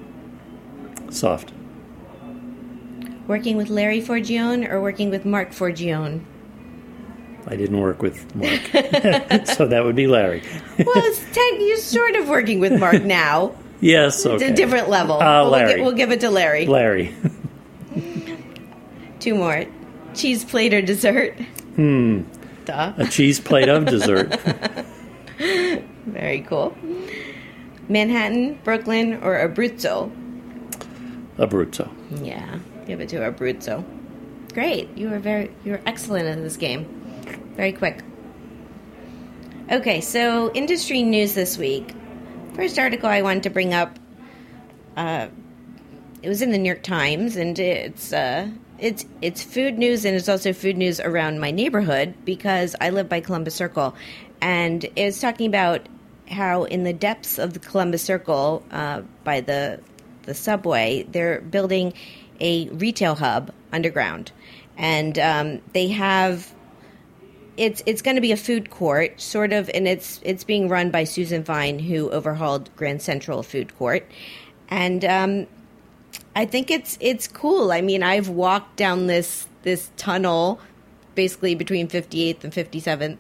soft, 1.11 1.53
Working 3.27 3.57
with 3.57 3.71
Larry 3.71 4.01
Forgione 4.01 4.71
or 4.71 4.81
working 4.81 5.11
with 5.11 5.25
Mark 5.25 5.51
Forgione? 5.51 6.21
I 7.47 7.57
didn't 7.57 7.79
work 7.81 8.03
with 8.03 8.35
Mark, 8.37 8.61
so 9.49 9.67
that 9.67 9.83
would 9.85 9.97
be 9.97 10.07
Larry. 10.07 10.43
Well, 10.79 10.95
it's 11.05 11.19
tech, 11.33 11.61
you're 11.61 11.77
sort 11.77 12.17
of 12.17 12.29
working 12.29 12.59
with 12.61 12.79
Mark 12.79 13.03
now. 13.05 13.55
Yes, 13.83 14.25
It's 14.25 14.41
a 14.45 14.53
different 14.53 14.89
level. 14.89 15.21
Uh, 15.21 15.51
we'll, 15.51 15.69
gi- 15.75 15.81
we'll 15.83 15.91
give 15.93 16.13
it 16.13 16.21
to 16.21 16.31
Larry. 16.31 16.67
Larry, 16.67 17.13
Two 19.19 19.35
more. 19.35 19.65
Cheese 20.15 20.45
plate 20.45 20.73
or 20.73 20.81
dessert? 20.83 21.35
Hmm. 21.75 22.23
Duh. 22.65 22.93
a 22.97 23.07
cheese 23.07 23.41
plate 23.41 23.69
of 23.69 23.87
dessert. 23.87 24.33
Very 26.07 26.43
cool. 26.43 26.77
Manhattan, 27.89 28.57
Brooklyn, 28.63 29.15
or 29.15 29.35
Abruzzo? 29.49 30.13
Abruzzo. 31.39 31.91
Yeah, 32.25 32.61
give 32.87 33.01
it 33.01 33.09
to 33.09 33.17
Abruzzo. 33.17 33.85
Great. 34.55 34.97
You 34.97 35.11
were 35.11 35.19
very 35.19 35.51
you 35.65 35.73
were 35.73 35.81
excellent 35.87 36.29
in 36.29 36.45
this 36.45 36.57
game. 36.57 36.87
Very 37.55 37.73
quick. 37.73 38.03
Okay, 39.71 40.01
so 40.01 40.53
industry 40.53 41.03
news 41.03 41.35
this 41.35 41.57
week. 41.59 41.95
First 42.55 42.79
article 42.79 43.09
I 43.09 43.23
wanted 43.23 43.45
to 43.45 43.51
bring 43.51 43.75
up. 43.75 43.99
Uh, 44.97 45.29
it 46.23 46.29
was 46.29 46.43
in 46.43 46.51
the 46.51 46.59
New 46.59 46.69
York 46.69 46.83
Times, 46.83 47.37
and 47.37 47.59
it's 47.59 48.13
uh, 48.13 48.49
it's 48.79 49.05
it's 49.21 49.43
food 49.43 49.79
news, 49.79 50.05
and 50.05 50.17
it's 50.17 50.29
also 50.29 50.53
food 50.53 50.77
news 50.77 51.01
around 51.01 51.41
my 51.41 51.51
neighborhood 51.51 52.15
because 52.25 52.75
I 52.81 52.91
live 52.91 53.09
by 53.09 53.21
Columbus 53.21 53.55
Circle, 53.55 53.95
and 54.41 54.87
it's 54.97 55.21
talking 55.21 55.47
about 55.47 55.89
how 56.29 56.65
in 56.65 56.85
the 56.85 56.93
depths 56.93 57.39
of 57.39 57.53
the 57.53 57.59
Columbus 57.59 58.03
Circle, 58.03 58.65
uh, 58.71 59.03
by 59.25 59.41
the 59.41 59.81
the 60.25 60.35
subway, 60.35 61.05
they're 61.11 61.41
building 61.41 61.93
a 62.41 62.69
retail 62.71 63.15
hub 63.15 63.53
underground, 63.73 64.33
and 64.77 65.19
um, 65.19 65.61
they 65.73 65.89
have 65.89 66.53
it's 67.57 67.83
it's 67.87 68.03
going 68.03 68.17
to 68.17 68.21
be 68.21 68.33
a 68.33 68.37
food 68.37 68.71
court, 68.71 69.21
sort 69.21 69.53
of, 69.53 69.71
and 69.75 69.87
it's 69.87 70.21
it's 70.23 70.45
being 70.45 70.69
run 70.69 70.91
by 70.91 71.05
Susan 71.05 71.45
Fine, 71.45 71.79
who 71.81 72.11
overhauled 72.11 72.75
Grand 72.77 73.03
Central 73.03 73.43
Food 73.43 73.77
Court, 73.77 74.09
and 74.69 75.05
um, 75.05 75.47
I 76.35 76.47
think 76.47 76.71
it's 76.71 76.97
it's 77.01 77.29
cool. 77.29 77.73
I 77.73 77.81
mean, 77.81 78.03
I've 78.03 78.29
walked 78.29 78.77
down 78.77 79.07
this 79.07 79.47
this 79.63 79.91
tunnel, 79.97 80.61
basically 81.15 81.55
between 81.55 81.89
58th 81.89 82.43
and 82.43 82.53
57th, 82.53 83.19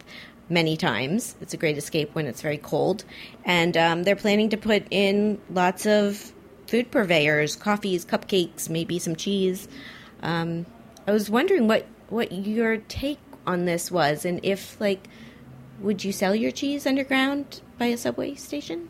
many 0.48 0.76
times. 0.76 1.36
It's 1.40 1.54
a 1.54 1.56
great 1.56 1.76
escape 1.76 2.14
when 2.14 2.26
it's 2.26 2.40
very 2.40 2.58
cold, 2.58 3.04
and 3.44 3.76
um, 3.76 4.02
they're 4.04 4.16
planning 4.16 4.48
to 4.50 4.56
put 4.56 4.84
in 4.90 5.40
lots 5.50 5.86
of 5.86 6.32
food 6.66 6.90
purveyors, 6.90 7.54
coffees, 7.54 8.04
cupcakes, 8.04 8.70
maybe 8.70 8.98
some 8.98 9.14
cheese. 9.14 9.68
Um, 10.22 10.64
I 11.06 11.10
was 11.10 11.28
wondering 11.28 11.68
what 11.68 11.86
what 12.08 12.32
your 12.32 12.78
take 12.78 13.18
on 13.46 13.64
this 13.64 13.90
was, 13.90 14.24
and 14.24 14.40
if 14.42 14.80
like, 14.80 15.08
would 15.80 16.04
you 16.04 16.12
sell 16.12 16.34
your 16.34 16.50
cheese 16.50 16.86
underground 16.86 17.60
by 17.78 17.86
a 17.86 17.96
subway 17.96 18.34
station? 18.34 18.88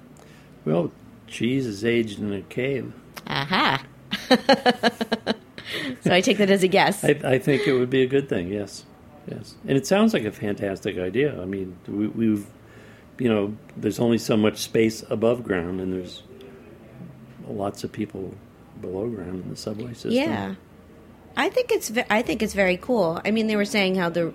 Well, 0.64 0.92
cheese 1.26 1.66
is 1.66 1.84
aged 1.84 2.18
in 2.18 2.32
a 2.32 2.42
cave. 2.42 2.92
Aha. 3.26 3.84
so 6.02 6.12
I 6.12 6.20
take 6.20 6.38
that 6.38 6.50
as 6.50 6.62
a 6.62 6.68
yes. 6.68 7.04
I, 7.04 7.18
I 7.24 7.38
think 7.38 7.66
it 7.66 7.72
would 7.72 7.90
be 7.90 8.02
a 8.02 8.06
good 8.06 8.28
thing. 8.28 8.48
Yes, 8.48 8.84
yes, 9.26 9.54
and 9.66 9.76
it 9.76 9.86
sounds 9.86 10.12
like 10.12 10.24
a 10.24 10.32
fantastic 10.32 10.98
idea. 10.98 11.40
I 11.40 11.44
mean, 11.44 11.76
we, 11.86 12.08
we've, 12.08 12.46
you 13.18 13.28
know, 13.28 13.56
there's 13.76 14.00
only 14.00 14.18
so 14.18 14.36
much 14.36 14.58
space 14.58 15.02
above 15.08 15.44
ground, 15.44 15.80
and 15.80 15.92
there's 15.92 16.22
lots 17.46 17.84
of 17.84 17.92
people 17.92 18.34
below 18.80 19.08
ground 19.08 19.44
in 19.44 19.50
the 19.50 19.56
subway 19.56 19.92
system. 19.94 20.12
yeah. 20.12 20.54
I 21.36 21.48
think 21.48 21.70
it's 21.72 21.90
I 22.10 22.22
think 22.22 22.42
it's 22.42 22.54
very 22.54 22.76
cool. 22.76 23.20
I 23.24 23.30
mean, 23.30 23.46
they 23.46 23.56
were 23.56 23.64
saying 23.64 23.94
how 23.96 24.08
the 24.10 24.32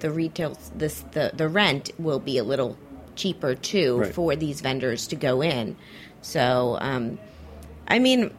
the 0.00 0.10
retail 0.10 0.56
this 0.74 1.04
the 1.12 1.30
the 1.34 1.48
rent 1.48 1.90
will 1.98 2.18
be 2.18 2.38
a 2.38 2.44
little 2.44 2.76
cheaper 3.14 3.54
too 3.54 3.98
Right. 3.98 4.14
for 4.14 4.34
these 4.36 4.60
vendors 4.60 5.06
to 5.08 5.16
go 5.16 5.42
in. 5.42 5.76
So, 6.22 6.78
um, 6.80 7.18
I 7.86 7.98
mean, 7.98 8.32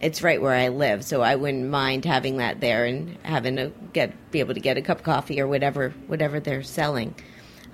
it's 0.00 0.22
right 0.22 0.40
where 0.40 0.54
I 0.54 0.68
live, 0.68 1.04
so 1.04 1.22
I 1.22 1.34
wouldn't 1.36 1.68
mind 1.68 2.04
having 2.04 2.36
that 2.36 2.60
there 2.60 2.84
and 2.84 3.16
having 3.22 3.56
to 3.56 3.72
get 3.92 4.12
be 4.30 4.40
able 4.40 4.54
to 4.54 4.60
get 4.60 4.76
a 4.76 4.82
cup 4.82 4.98
of 4.98 5.04
coffee 5.04 5.40
or 5.40 5.46
whatever 5.48 5.90
whatever 6.06 6.38
they're 6.40 6.62
selling. 6.62 7.14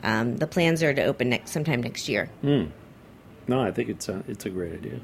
Um, 0.03 0.37
the 0.37 0.47
plans 0.47 0.83
are 0.83 0.95
to 0.95 1.05
open 1.05 1.29
next 1.29 1.51
sometime 1.51 1.83
next 1.83 2.09
year. 2.09 2.31
No, 2.43 3.61
I 3.61 3.71
think 3.73 3.89
it's 3.89 4.09
a 4.09 4.23
it's 4.29 4.47
a 4.47 4.51
great 4.51 4.73
idea. 4.75 5.01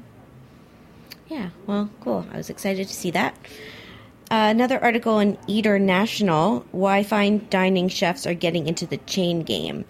Yeah, 1.27 1.49
well, 1.65 1.89
cool. 2.01 2.25
I 2.31 2.37
was 2.37 2.49
excited 2.51 2.87
to 2.87 2.93
see 2.93 3.11
that. 3.11 3.35
Uh, 4.31 4.49
another 4.49 4.83
article 4.83 5.19
in 5.19 5.37
Eater 5.45 5.77
National 5.77 6.65
why 6.71 7.03
fine 7.03 7.45
dining 7.51 7.87
chefs 7.89 8.25
are 8.25 8.33
getting 8.33 8.67
into 8.67 8.87
the 8.87 8.97
chain 8.97 9.43
game. 9.43 9.85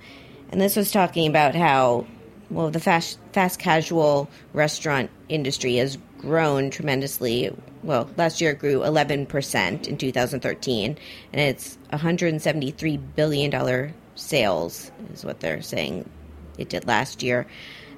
And 0.52 0.60
this 0.60 0.76
was 0.76 0.91
talking 0.91 1.28
about 1.30 1.56
how, 1.56 2.06
well, 2.50 2.69
the 2.69 2.82
fast, 2.82 3.17
fast 3.32 3.60
casual 3.60 4.30
restaurant 4.52 5.10
industry 5.30 5.78
has 5.78 5.98
grown 6.17 6.69
tremendously. 6.69 7.56
Well, 7.82 8.10
last 8.17 8.41
year 8.41 8.52
it 8.52 8.60
grew 8.60 8.80
11% 8.80 9.88
in 9.88 9.98
2013, 9.98 10.98
and 11.32 11.41
it's 11.41 11.78
$173 11.93 13.02
billion 13.15 13.93
sales, 14.15 14.91
is 15.13 15.24
what 15.24 15.39
they're 15.39 15.62
saying 15.62 16.10
it 16.58 16.69
did 16.69 16.86
last 16.86 17.24
year. 17.24 17.48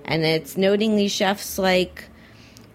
And 0.05 0.23
it's 0.23 0.55
noting 0.55 0.95
these 0.95 1.11
chefs 1.11 1.57
like 1.57 2.05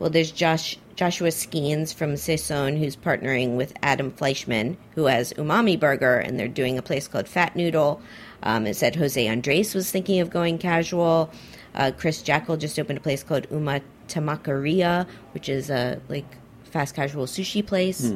well, 0.03 0.11
there's 0.11 0.33
Josh 0.33 0.77
Joshua 0.97 1.29
Skenes 1.29 1.95
from 1.95 2.17
Saison 2.17 2.77
who's 2.77 2.97
partnering 2.97 3.57
with 3.57 3.73
Adam 3.85 4.11
Fleischman, 4.11 4.77
who 4.97 5.05
has 5.05 5.33
Umami 5.35 5.79
Burger, 5.79 6.19
and 6.19 6.41
they're 6.41 6.49
doing 6.49 6.77
a 6.77 6.83
place 6.83 7.07
called 7.07 7.29
Fat 7.29 7.55
Noodle. 7.55 8.03
Um, 8.43 8.67
it 8.67 8.75
said 8.75 8.97
Jose 8.97 9.29
Andres 9.29 9.77
was 9.77 9.93
thinking 9.93 10.19
of 10.19 10.29
going 10.29 10.59
casual. 10.59 11.31
Uh, 11.77 11.93
Chris 11.97 12.21
Jaeckle 12.21 12.59
just 12.59 12.81
opened 12.81 12.99
a 12.99 13.01
place 13.01 13.23
called 13.23 13.47
Uma 13.53 13.81
Temakeria, 14.09 15.07
which 15.35 15.49
is 15.49 15.71
a 15.71 16.01
like 16.09 16.27
fast 16.65 16.97
casual 16.97 17.27
sushi 17.27 17.65
place. 17.65 18.12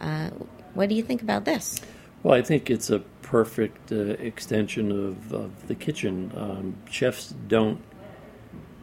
Uh, 0.00 0.28
what 0.74 0.90
do 0.90 0.94
you 0.94 1.02
think 1.02 1.22
about 1.22 1.46
this? 1.46 1.80
Well, 2.22 2.34
I 2.34 2.42
think 2.42 2.68
it's 2.68 2.90
a 2.90 2.98
perfect 3.22 3.90
uh, 3.90 4.16
extension 4.18 4.92
of, 4.92 5.32
of 5.32 5.66
the 5.66 5.74
kitchen. 5.74 6.30
Um, 6.36 6.76
chefs 6.90 7.34
don't 7.48 7.80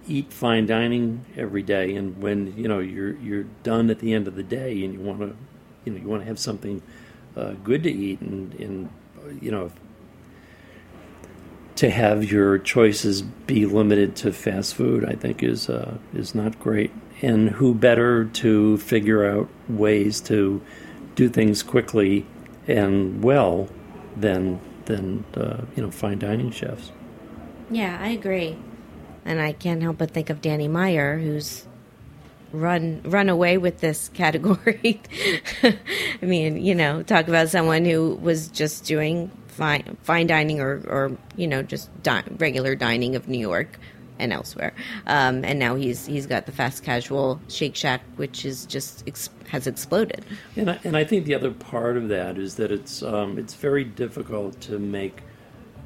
eat 0.08 0.32
fine 0.32 0.65
dining 0.65 1.26
every 1.36 1.63
day, 1.63 1.96
and 1.96 2.22
when 2.22 2.56
you 2.58 2.67
know 2.67 2.80
you're 2.80 3.15
you're 3.17 3.46
done 3.63 3.89
at 3.89 4.00
the 4.00 4.13
end 4.13 4.28
of 4.28 4.36
the 4.36 4.43
day, 4.43 4.84
and 4.84 4.93
you 4.93 5.00
want 5.00 5.20
to, 5.20 5.36
you 5.86 5.93
know, 5.93 6.00
you 6.00 6.08
want 6.08 6.22
to 6.22 6.28
have 6.28 6.39
something 6.39 6.82
uh, 7.36 7.52
good 7.63 7.84
to 7.84 7.91
eat, 7.91 8.22
and, 8.22 8.54
and 8.56 8.89
you 9.41 9.52
know, 9.52 9.72
to 11.76 11.89
have 11.89 12.32
your 12.32 12.58
choices 12.58 13.22
be 13.22 13.65
limited 13.65 14.15
to 14.17 14.34
fast 14.34 14.76
food, 14.76 15.06
I 15.06 15.13
think 15.13 15.43
is 15.43 15.70
uh, 15.70 15.98
is 16.13 16.34
not 16.34 16.60
great. 16.60 16.91
And 17.22 17.50
who 17.50 17.74
better 17.74 18.26
to 18.26 18.78
figure 18.78 19.26
out 19.26 19.50
ways 19.67 20.22
to 20.22 20.62
do 21.15 21.30
things 21.30 21.63
quickly 21.63 22.28
and 22.67 23.24
well 23.24 23.70
than 24.15 24.60
than 24.86 25.26
uh, 25.36 25.62
you 25.76 25.84
know 25.84 25.91
fine 25.91 26.20
dining 26.20 26.52
chefs. 26.52 26.91
Yeah, 27.70 27.98
I 28.00 28.10
agree. 28.10 28.58
And 29.28 29.40
I 29.42 29.52
can't 29.52 29.84
help 29.84 30.00
but 30.00 30.12
think 30.12 30.32
of 30.32 30.42
Danny 30.42 30.68
Meyer, 30.68 31.20
who's 31.20 31.68
run 32.52 33.02
run 33.04 33.30
away 33.30 33.58
with 33.58 33.80
this 33.80 34.10
category. 34.13 35.02
I 35.63 36.26
mean, 36.26 36.63
you 36.63 36.74
know, 36.74 37.04
talk 37.04 37.28
about 37.28 37.50
someone 37.50 37.86
who 37.86 38.16
was 38.16 38.48
just 38.48 38.86
doing 38.86 39.30
fine 39.48 39.98
fine 40.04 40.28
dining 40.28 40.62
or, 40.62 40.82
or 40.88 41.18
you 41.36 41.48
know 41.48 41.62
just 41.62 41.90
di- 42.04 42.24
regular 42.38 42.76
dining 42.76 43.16
of 43.16 43.28
New 43.28 43.40
York 43.40 43.80
and 44.20 44.34
elsewhere, 44.34 44.74
um, 45.06 45.44
and 45.46 45.60
now 45.60 45.76
he's 45.76 46.06
he's 46.06 46.26
got 46.26 46.46
the 46.46 46.52
fast 46.52 46.84
casual 46.84 47.40
Shake 47.50 47.76
Shack, 47.76 48.02
which 48.16 48.46
is 48.46 48.66
just 48.66 49.04
ex- 49.08 49.30
has 49.50 49.68
exploded. 49.68 50.26
And 50.56 50.72
I, 50.72 50.80
and 50.84 50.98
I 50.98 51.04
think 51.04 51.26
the 51.26 51.36
other 51.36 51.52
part 51.52 51.98
of 51.98 52.08
that 52.10 52.38
is 52.38 52.56
that 52.56 52.72
it's 52.72 53.04
um, 53.04 53.38
it's 53.38 53.54
very 53.54 53.84
difficult 53.84 54.60
to 54.62 54.80
make 54.80 55.22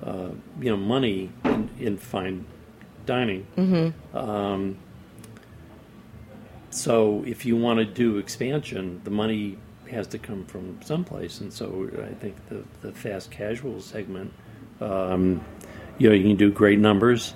uh, 0.03 0.29
you 0.59 0.69
know 0.69 0.77
money 0.77 1.31
in, 1.43 1.69
in 1.79 1.97
fine 1.97 2.45
dining. 3.05 3.45
Mm-hmm. 3.57 4.17
Um, 4.17 4.77
so 6.69 7.23
if 7.27 7.45
you 7.45 7.57
want 7.57 7.79
to 7.79 7.85
do 7.85 8.17
expansion, 8.17 9.01
the 9.03 9.11
money 9.11 9.57
has 9.89 10.07
to 10.07 10.17
come 10.17 10.45
from 10.45 10.81
someplace, 10.81 11.41
and 11.41 11.51
so 11.51 11.89
I 12.01 12.13
think 12.13 12.35
the 12.47 12.63
the 12.81 12.93
fast 12.93 13.29
casual 13.29 13.81
segment, 13.81 14.33
um, 14.79 15.43
you 15.97 16.09
know, 16.09 16.15
you 16.15 16.23
can 16.23 16.37
do 16.37 16.49
great 16.49 16.79
numbers, 16.79 17.33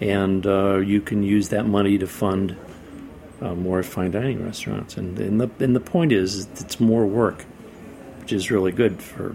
and 0.00 0.46
uh, 0.46 0.76
you 0.76 1.00
can 1.00 1.22
use 1.22 1.48
that 1.48 1.66
money 1.66 1.98
to 1.98 2.06
fund 2.06 2.56
uh, 3.40 3.54
more 3.54 3.82
fine 3.82 4.12
dining 4.12 4.44
restaurants. 4.44 4.96
And, 4.96 5.18
and 5.18 5.40
the 5.40 5.50
and 5.58 5.74
the 5.74 5.80
point 5.80 6.12
is, 6.12 6.46
it's 6.60 6.78
more 6.78 7.06
work, 7.06 7.42
which 8.20 8.32
is 8.32 8.50
really 8.50 8.72
good 8.72 9.02
for 9.02 9.34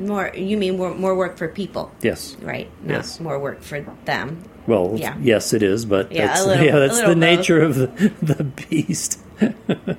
More, 0.00 0.32
you 0.34 0.56
mean 0.56 0.78
more, 0.78 0.94
more 0.94 1.14
work 1.14 1.36
for 1.36 1.46
people, 1.46 1.92
yes. 2.00 2.34
right? 2.40 2.68
Not 2.82 2.94
Yes. 2.96 3.20
more 3.20 3.38
work 3.38 3.60
for 3.62 3.80
them. 4.06 4.42
Well, 4.66 4.94
Yeah. 4.96 5.14
yes, 5.20 5.52
it 5.52 5.62
is, 5.62 5.84
but 5.84 6.10
Yeah, 6.10 6.26
that's 6.26 6.46
little- 6.46 6.64
yeah, 6.64 6.78
that's 6.78 7.00
the 7.00 7.06
both. 7.08 7.16
nature 7.18 7.60
of 7.60 7.74
the, 7.76 7.86
the 8.22 8.44
beast. 8.44 9.20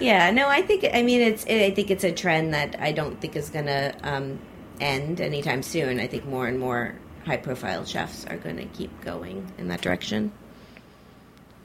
Yeah, 0.00 0.30
no, 0.30 0.48
I 0.48 0.62
think 0.62 0.86
I 0.94 1.02
mean 1.02 1.20
it's 1.20 1.44
I 1.44 1.70
think 1.72 1.90
it's 1.90 2.04
a 2.04 2.10
trend 2.10 2.54
that 2.54 2.74
I 2.80 2.90
don't 2.92 3.20
think 3.20 3.36
is 3.36 3.50
going 3.50 3.66
to 3.66 3.94
um, 4.02 4.38
end 4.80 5.20
anytime 5.20 5.62
soon. 5.62 6.00
I 6.00 6.06
think 6.06 6.24
more 6.24 6.46
and 6.46 6.58
more 6.58 6.94
high 7.26 7.36
profile 7.36 7.84
chefs 7.84 8.24
are 8.24 8.38
going 8.38 8.56
to 8.56 8.64
keep 8.64 8.90
going 9.04 9.52
in 9.58 9.68
that 9.68 9.82
direction. 9.82 10.32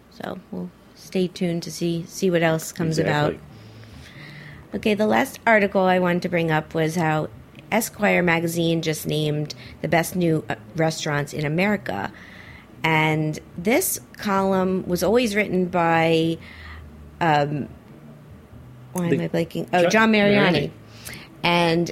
So 0.10 0.38
we'll 0.52 0.70
stay 0.96 1.30
tuned 1.30 1.64
to 1.64 1.72
see 1.72 2.04
see 2.10 2.30
what 2.30 2.44
else 2.44 2.74
comes 2.74 3.00
Exactly. 3.00 3.36
about. 3.36 4.76
Okay, 4.76 4.94
the 4.96 5.08
last 5.08 5.40
article 5.48 5.84
I 5.84 6.00
wanted 6.00 6.24
to 6.24 6.28
bring 6.30 6.52
up 6.52 6.74
was 6.74 6.98
how 6.98 7.30
Esquire 7.76 8.24
magazine 8.24 8.82
just 8.82 9.06
named 9.06 9.54
the 9.82 9.88
best 9.88 10.16
new 10.16 10.44
uh, 10.50 10.56
restaurants 10.76 11.34
in 11.34 11.46
America. 11.46 12.12
And 12.84 13.38
this 13.58 14.00
column 14.18 14.88
was 14.88 15.04
always 15.04 15.36
written 15.36 15.66
by 15.66 16.38
um, 17.20 17.68
why 18.94 19.08
am 19.08 19.18
The- 19.18 19.24
I 19.26 19.28
blanking? 19.28 19.68
Oh, 19.74 19.84
Jo- 19.84 19.90
John 19.90 20.12
Mariani. 20.12 20.38
Mariani. 20.40 20.72
And 21.44 21.92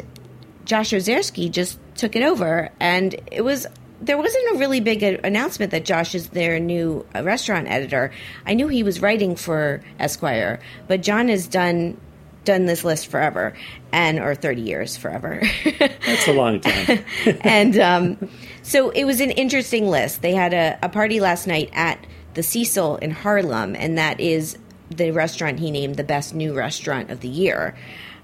Josh 0.65 0.91
Ozersky 0.91 1.51
just 1.51 1.77
took 1.95 2.15
it 2.15 2.23
over, 2.23 2.69
and 2.79 3.15
it 3.31 3.41
was 3.43 3.67
there 4.01 4.17
wasn't 4.17 4.55
a 4.55 4.57
really 4.57 4.79
big 4.79 5.03
a- 5.03 5.25
announcement 5.25 5.71
that 5.71 5.85
Josh 5.85 6.15
is 6.15 6.29
their 6.29 6.59
new 6.59 7.05
uh, 7.15 7.23
restaurant 7.23 7.67
editor. 7.69 8.11
I 8.45 8.53
knew 8.53 8.67
he 8.67 8.83
was 8.83 9.01
writing 9.01 9.35
for 9.35 9.81
Esquire, 9.99 10.59
but 10.87 11.01
John 11.01 11.27
has 11.27 11.47
done 11.47 11.97
done 12.45 12.65
this 12.65 12.83
list 12.83 13.07
forever, 13.07 13.53
and 13.91 14.19
or 14.19 14.35
thirty 14.35 14.61
years 14.61 14.97
forever. 14.97 15.41
That's 15.79 16.27
a 16.27 16.33
long 16.33 16.59
time. 16.59 17.03
and 17.41 17.79
um, 17.79 18.29
so 18.61 18.89
it 18.91 19.05
was 19.05 19.19
an 19.21 19.31
interesting 19.31 19.89
list. 19.89 20.21
They 20.21 20.33
had 20.33 20.53
a, 20.53 20.77
a 20.81 20.89
party 20.89 21.19
last 21.19 21.47
night 21.47 21.69
at 21.73 22.05
the 22.33 22.43
Cecil 22.43 22.97
in 22.97 23.11
Harlem, 23.11 23.75
and 23.75 23.97
that 23.97 24.19
is 24.19 24.57
the 24.89 25.11
restaurant 25.11 25.59
he 25.59 25.71
named 25.71 25.97
the 25.97 26.03
best 26.03 26.33
new 26.33 26.53
restaurant 26.53 27.09
of 27.09 27.21
the 27.21 27.27
year. 27.27 27.75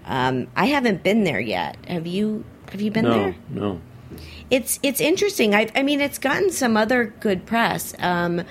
Um, 0.05 0.47
I 0.55 0.65
haven't 0.65 1.03
been 1.03 1.23
there 1.23 1.39
yet. 1.39 1.77
Have 1.87 2.07
you? 2.07 2.43
Have 2.71 2.81
you 2.81 2.91
been 2.91 3.05
no, 3.05 3.13
there? 3.13 3.35
no. 3.49 3.81
It's 4.49 4.79
it's 4.81 5.01
interesting. 5.01 5.53
I, 5.53 5.69
I 5.75 5.83
mean, 5.83 6.01
it's 6.01 6.17
gotten 6.17 6.51
some 6.51 6.77
other 6.77 7.13
good 7.19 7.45
press. 7.45 7.93
Um, 7.99 8.43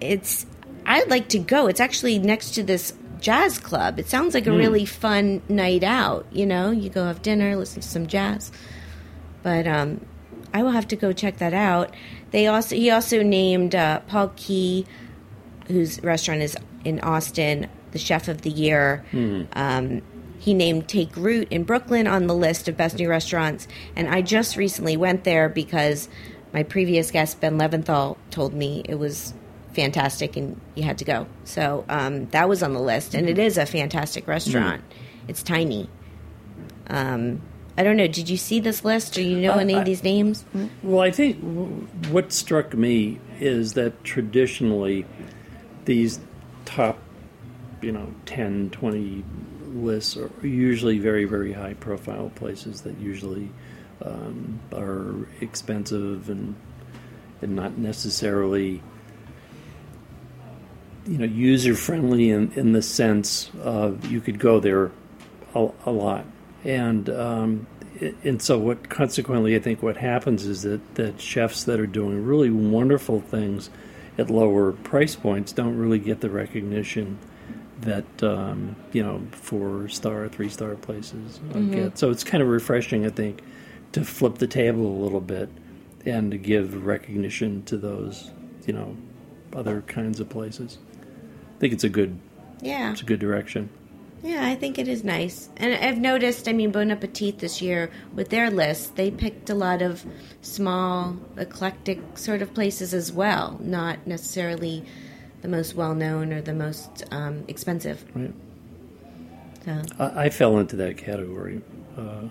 it's 0.00 0.46
I'd 0.86 1.08
like 1.08 1.28
to 1.30 1.38
go. 1.38 1.66
It's 1.66 1.80
actually 1.80 2.18
next 2.18 2.52
to 2.52 2.62
this 2.62 2.92
jazz 3.20 3.58
club. 3.58 3.98
It 3.98 4.08
sounds 4.08 4.34
like 4.34 4.46
a 4.46 4.52
really 4.52 4.84
fun 4.84 5.42
night 5.48 5.82
out. 5.82 6.26
You 6.32 6.46
know, 6.46 6.70
you 6.70 6.88
go 6.90 7.04
have 7.06 7.22
dinner, 7.22 7.56
listen 7.56 7.82
to 7.82 7.88
some 7.88 8.06
jazz. 8.06 8.50
But 9.42 9.66
um, 9.66 10.04
I 10.52 10.62
will 10.62 10.72
have 10.72 10.88
to 10.88 10.96
go 10.96 11.12
check 11.12 11.38
that 11.38 11.54
out. 11.54 11.94
They 12.30 12.46
also 12.46 12.76
he 12.76 12.90
also 12.90 13.22
named 13.22 13.74
uh, 13.74 14.00
Paul 14.00 14.28
Qui, 14.28 14.86
whose 15.68 16.02
restaurant 16.02 16.42
is 16.42 16.56
in 16.84 17.00
Austin, 17.00 17.68
the 17.92 17.98
chef 17.98 18.28
of 18.28 18.42
the 18.42 18.50
year. 18.50 19.04
Um, 19.52 20.02
he 20.38 20.54
named 20.54 20.88
Take 20.88 21.14
Root 21.16 21.48
in 21.50 21.64
Brooklyn 21.64 22.06
on 22.06 22.26
the 22.26 22.34
list 22.34 22.66
of 22.68 22.76
best 22.76 22.96
new 22.98 23.08
restaurants, 23.08 23.68
and 23.94 24.08
I 24.08 24.22
just 24.22 24.56
recently 24.56 24.96
went 24.96 25.24
there 25.24 25.48
because 25.48 26.08
my 26.52 26.62
previous 26.62 27.10
guest 27.10 27.40
Ben 27.40 27.58
Leventhal 27.58 28.16
told 28.30 28.54
me 28.54 28.82
it 28.88 28.94
was 28.96 29.34
fantastic 29.84 30.36
and 30.36 30.60
you 30.74 30.82
had 30.82 30.98
to 30.98 31.04
go. 31.04 31.26
So 31.44 31.84
um, 31.88 32.26
that 32.30 32.48
was 32.48 32.62
on 32.62 32.72
the 32.74 32.80
list, 32.80 33.14
and 33.14 33.28
it 33.28 33.38
is 33.38 33.56
a 33.56 33.64
fantastic 33.64 34.26
restaurant. 34.28 34.82
It's 35.26 35.42
tiny. 35.42 35.88
Um, 36.88 37.40
I 37.78 37.82
don't 37.82 37.96
know. 37.96 38.06
Did 38.08 38.28
you 38.28 38.36
see 38.36 38.60
this 38.60 38.84
list, 38.84 39.16
or 39.16 39.22
you 39.22 39.38
know 39.40 39.52
Uh, 39.54 39.58
any 39.58 39.74
I- 39.74 39.78
of 39.80 39.84
these 39.86 40.04
names? 40.04 40.44
Well, 40.82 41.00
I 41.00 41.10
think 41.10 41.36
what 42.10 42.32
struck 42.32 42.74
me 42.74 43.18
is 43.40 43.72
that 43.74 44.04
traditionally 44.04 45.06
these 45.86 46.20
top 46.66 46.98
you 47.80 47.90
know 47.92 48.08
10, 48.26 48.68
20 48.70 49.24
lists 49.74 50.16
are 50.16 50.30
usually 50.46 50.98
very 50.98 51.24
very 51.24 51.52
high 51.54 51.74
profile 51.74 52.30
places 52.34 52.82
that 52.82 52.98
usually 53.00 53.48
um, 54.04 54.60
are 54.74 55.14
expensive 55.40 56.28
and 56.28 56.54
and 57.40 57.56
not 57.56 57.78
necessarily 57.78 58.82
you 61.10 61.18
know 61.18 61.24
user 61.24 61.74
friendly 61.74 62.30
in, 62.30 62.52
in 62.52 62.70
the 62.72 62.82
sense 62.82 63.50
of 63.62 64.10
you 64.10 64.20
could 64.20 64.38
go 64.38 64.60
there 64.60 64.92
a, 65.56 65.68
a 65.84 65.90
lot. 65.90 66.24
And 66.62 67.10
um, 67.10 67.66
and 68.22 68.40
so 68.40 68.58
what 68.58 68.88
consequently 68.88 69.56
I 69.56 69.58
think 69.58 69.82
what 69.82 69.96
happens 69.96 70.46
is 70.46 70.62
that 70.62 70.94
that 70.94 71.20
chefs 71.20 71.64
that 71.64 71.80
are 71.80 71.86
doing 71.86 72.24
really 72.24 72.50
wonderful 72.50 73.20
things 73.20 73.70
at 74.18 74.30
lower 74.30 74.70
price 74.70 75.16
points 75.16 75.52
don't 75.52 75.76
really 75.76 75.98
get 75.98 76.20
the 76.20 76.30
recognition 76.30 77.18
that 77.80 78.22
um, 78.22 78.76
you 78.92 79.02
know 79.02 79.20
four 79.32 79.88
star 79.88 80.28
three 80.28 80.48
star 80.48 80.76
places 80.76 81.40
mm-hmm. 81.48 81.72
get 81.72 81.98
so 81.98 82.10
it's 82.10 82.22
kind 82.22 82.42
of 82.42 82.48
refreshing 82.48 83.04
I 83.04 83.10
think 83.10 83.42
to 83.92 84.04
flip 84.04 84.38
the 84.38 84.46
table 84.46 84.86
a 84.86 84.98
little 85.02 85.20
bit 85.20 85.48
and 86.06 86.30
to 86.30 86.38
give 86.38 86.86
recognition 86.86 87.64
to 87.64 87.76
those 87.76 88.30
you 88.64 88.74
know 88.74 88.96
other 89.56 89.80
kinds 89.82 90.20
of 90.20 90.28
places 90.28 90.78
think 91.60 91.72
it's 91.72 91.84
a 91.84 91.88
good 91.88 92.18
yeah 92.60 92.90
it's 92.90 93.02
a 93.02 93.04
good 93.04 93.20
direction 93.20 93.70
yeah, 94.22 94.46
I 94.46 94.54
think 94.54 94.78
it 94.78 94.86
is 94.86 95.02
nice. 95.02 95.48
And 95.56 95.72
I've 95.74 95.98
noticed, 95.98 96.46
I 96.46 96.52
mean, 96.52 96.72
Bon 96.72 96.90
Appetit 96.90 97.38
this 97.38 97.62
year, 97.62 97.90
with 98.14 98.28
their 98.28 98.50
list, 98.50 98.96
they 98.96 99.10
picked 99.10 99.48
a 99.48 99.54
lot 99.54 99.80
of 99.80 100.04
small, 100.42 101.16
eclectic 101.38 102.18
sort 102.18 102.42
of 102.42 102.52
places 102.52 102.92
as 102.92 103.10
well, 103.10 103.58
not 103.62 104.06
necessarily 104.06 104.84
the 105.40 105.48
most 105.48 105.74
well 105.74 105.94
known 105.94 106.34
or 106.34 106.42
the 106.42 106.52
most 106.52 107.04
um, 107.10 107.44
expensive. 107.48 108.04
Right. 108.14 108.34
So. 109.64 109.82
I, 109.98 110.24
I, 110.24 110.30
fell 110.30 110.58
into 110.58 110.76
that 110.76 110.98
category. 110.98 111.62
Uh, 111.96 112.28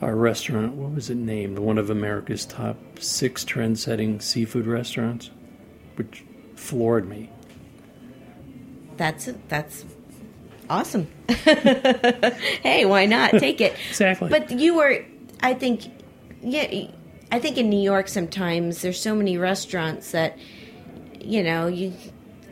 our 0.00 0.16
restaurant, 0.16 0.74
what 0.74 0.92
was 0.92 1.10
it 1.10 1.16
named? 1.16 1.58
One 1.58 1.78
of 1.78 1.90
America's 1.90 2.44
top 2.44 2.76
six 2.98 3.44
trend 3.44 3.78
setting 3.78 4.20
seafood 4.20 4.66
restaurants, 4.66 5.30
which 5.96 6.24
floored 6.56 7.08
me. 7.08 7.30
That's 9.00 9.30
that's 9.48 9.86
awesome. 10.68 11.08
hey, 11.26 12.84
why 12.84 13.06
not? 13.06 13.30
Take 13.30 13.62
it. 13.62 13.74
exactly. 13.88 14.28
But 14.28 14.50
you 14.50 14.74
were, 14.76 15.02
I 15.40 15.54
think, 15.54 15.90
yeah, 16.42 16.88
I 17.32 17.38
think 17.38 17.56
in 17.56 17.70
New 17.70 17.80
York 17.80 18.08
sometimes 18.08 18.82
there's 18.82 19.00
so 19.00 19.14
many 19.14 19.38
restaurants 19.38 20.10
that, 20.10 20.36
you 21.18 21.42
know, 21.42 21.66
you 21.66 21.94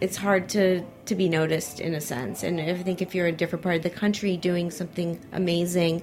it's 0.00 0.16
hard 0.16 0.48
to 0.50 0.82
to 1.04 1.14
be 1.14 1.28
noticed 1.28 1.80
in 1.80 1.92
a 1.92 2.00
sense. 2.00 2.42
And 2.42 2.58
I 2.58 2.82
think 2.82 3.02
if 3.02 3.14
you're 3.14 3.26
a 3.26 3.32
different 3.32 3.62
part 3.62 3.76
of 3.76 3.82
the 3.82 3.90
country 3.90 4.38
doing 4.38 4.70
something 4.70 5.20
amazing, 5.32 6.02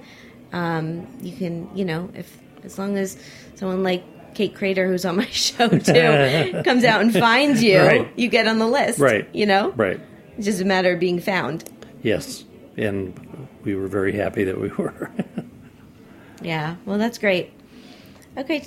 um, 0.52 1.08
you 1.20 1.36
can, 1.36 1.76
you 1.76 1.84
know, 1.84 2.08
if 2.14 2.38
as 2.62 2.78
long 2.78 2.96
as 2.96 3.16
someone 3.56 3.82
like 3.82 4.04
Kate 4.36 4.54
Krader, 4.54 4.86
who's 4.86 5.04
on 5.04 5.16
my 5.16 5.26
show 5.30 5.68
too, 5.70 6.62
comes 6.62 6.84
out 6.84 7.00
and 7.00 7.12
finds 7.12 7.64
you, 7.64 7.80
right. 7.80 8.12
you 8.14 8.28
get 8.28 8.46
on 8.46 8.60
the 8.60 8.68
list. 8.68 9.00
Right. 9.00 9.28
You 9.34 9.46
know? 9.46 9.72
Right. 9.72 9.98
It's 10.36 10.46
just 10.46 10.60
a 10.60 10.64
matter 10.64 10.92
of 10.92 11.00
being 11.00 11.18
found. 11.20 11.64
Yes, 12.02 12.44
and 12.76 13.48
we 13.64 13.74
were 13.74 13.88
very 13.88 14.12
happy 14.12 14.44
that 14.44 14.60
we 14.60 14.68
were. 14.78 15.10
yeah, 16.42 16.76
well, 16.84 16.98
that's 16.98 17.18
great. 17.18 17.52
Okay, 18.36 18.66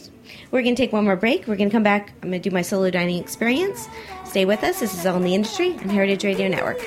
we're 0.49 0.63
going 0.63 0.75
to 0.75 0.81
take 0.81 0.91
one 0.91 1.03
more 1.03 1.15
break. 1.15 1.47
We're 1.47 1.55
going 1.55 1.69
to 1.69 1.73
come 1.73 1.83
back. 1.83 2.11
I'm 2.23 2.29
going 2.31 2.41
to 2.41 2.49
do 2.49 2.53
my 2.53 2.63
solo 2.63 2.89
dining 2.89 3.21
experience. 3.21 3.87
Stay 4.25 4.45
with 4.45 4.63
us. 4.63 4.79
This 4.79 4.97
is 4.97 5.05
All 5.05 5.17
in 5.17 5.23
the 5.23 5.35
Industry 5.35 5.73
on 5.73 5.89
Heritage 5.89 6.23
Radio 6.23 6.47
Network. 6.47 6.79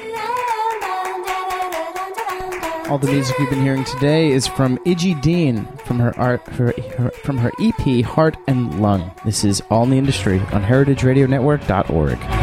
All 2.90 2.98
the 2.98 3.10
music 3.10 3.38
you've 3.38 3.48
been 3.48 3.62
hearing 3.62 3.84
today 3.84 4.32
is 4.32 4.46
from 4.48 4.76
Iggy 4.78 5.18
Dean 5.22 5.64
from 5.86 6.00
her 6.00 6.18
art 6.18 6.46
her, 6.48 6.74
her, 6.98 7.10
from 7.22 7.38
her 7.38 7.52
EP 7.60 8.04
Heart 8.04 8.36
and 8.48 8.82
Lung. 8.82 9.12
This 9.24 9.44
is 9.44 9.62
All 9.70 9.84
in 9.84 9.90
the 9.90 9.98
Industry 9.98 10.40
on 10.52 10.62
heritageradionetwork.org. 10.62 12.41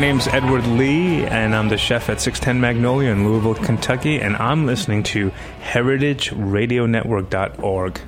name's 0.00 0.26
Edward 0.28 0.66
Lee, 0.66 1.26
and 1.26 1.54
I'm 1.54 1.68
the 1.68 1.76
chef 1.76 2.08
at 2.08 2.22
610 2.22 2.58
Magnolia 2.58 3.10
in 3.10 3.28
Louisville, 3.28 3.54
Kentucky, 3.54 4.18
and 4.18 4.34
I'm 4.36 4.64
listening 4.64 5.02
to 5.02 5.30
heritageradionetwork.org. 5.60 8.00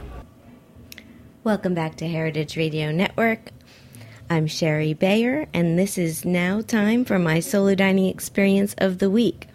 Welcome 1.44 1.74
back 1.74 1.96
to 1.96 2.08
Heritage 2.08 2.56
Radio 2.56 2.92
Network. 2.92 3.50
I'm 4.30 4.46
Shari 4.46 4.94
Bayer, 4.94 5.46
and 5.52 5.78
this 5.78 5.98
is 5.98 6.24
now 6.24 6.62
time 6.62 7.04
for 7.04 7.18
my 7.18 7.40
solo 7.40 7.74
dining 7.74 8.06
experience 8.06 8.74
of 8.78 8.98
the 8.98 9.10
week. 9.10 9.48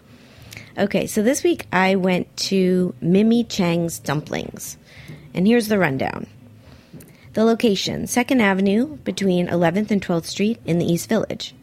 Okay, 0.78 1.08
so 1.08 1.24
this 1.24 1.44
week 1.44 1.66
I 1.74 1.96
went 1.96 2.38
to 2.38 2.94
Mimi 3.02 3.46
Cheng's 3.46 3.98
Dumplings, 3.98 4.78
and 5.34 5.48
here's 5.48 5.70
the 5.70 5.80
rundown. 5.80 6.28
The 7.34 7.44
location, 7.44 8.04
2nd 8.04 8.42
Avenue 8.42 8.98
between 8.98 9.48
11th 9.48 9.90
and 9.90 10.04
12th 10.04 10.26
Street 10.26 10.60
in 10.66 10.78
the 10.78 10.86
East 10.86 11.10
Village. 11.10 11.56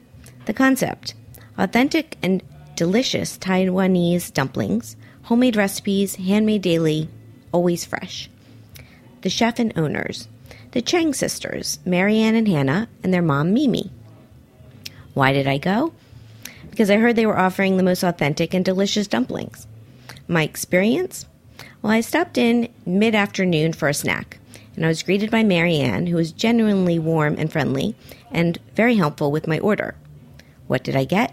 The 0.47 0.55
concept 0.55 1.15
authentic 1.57 2.19
and 2.23 2.43
delicious 2.77 3.39
Taiwanese 3.39 4.33
dumplings, 4.33 4.97
homemade 5.23 5.57
recipes, 5.57 6.17
handmade 6.17 6.63
daily, 6.63 7.09
always 7.53 7.85
fresh. 7.85 8.29
The 9.23 9.31
chef 9.31 9.59
and 9.59 9.73
owners, 9.77 10.29
the 10.73 10.83
Cheng 10.83 11.15
sisters, 11.15 11.79
Marianne 11.87 12.35
and 12.35 12.49
Hannah, 12.49 12.89
and 13.03 13.15
their 13.15 13.23
mom, 13.23 13.55
Mimi. 13.55 13.91
Why 15.15 15.33
did 15.33 15.47
I 15.47 15.57
go? 15.57 15.95
Because 16.69 16.91
I 16.91 16.97
heard 16.97 17.17
they 17.17 17.27
were 17.27 17.39
offering 17.39 17.77
the 17.77 17.83
most 17.83 18.03
authentic 18.03 18.53
and 18.53 18.65
delicious 18.65 19.07
dumplings. 19.07 19.67
My 20.29 20.43
experience? 20.43 21.27
Well, 21.81 21.93
I 21.93 22.01
stopped 22.01 22.37
in 22.37 22.69
mid 22.85 23.15
afternoon 23.15 23.73
for 23.73 23.89
a 23.89 23.95
snack, 23.95 24.39
and 24.75 24.85
I 24.85 24.89
was 24.89 25.03
greeted 25.03 25.31
by 25.31 25.45
Marianne, 25.45 26.09
who 26.09 26.17
was 26.17 26.33
genuinely 26.33 26.99
warm 26.99 27.37
and 27.39 27.51
friendly 27.51 27.95
and 28.31 28.59
very 28.75 28.97
helpful 28.97 29.31
with 29.31 29.47
my 29.47 29.59
order. 29.61 29.95
What 30.67 30.85
did 30.85 30.97
I 30.97 31.05
get? 31.05 31.33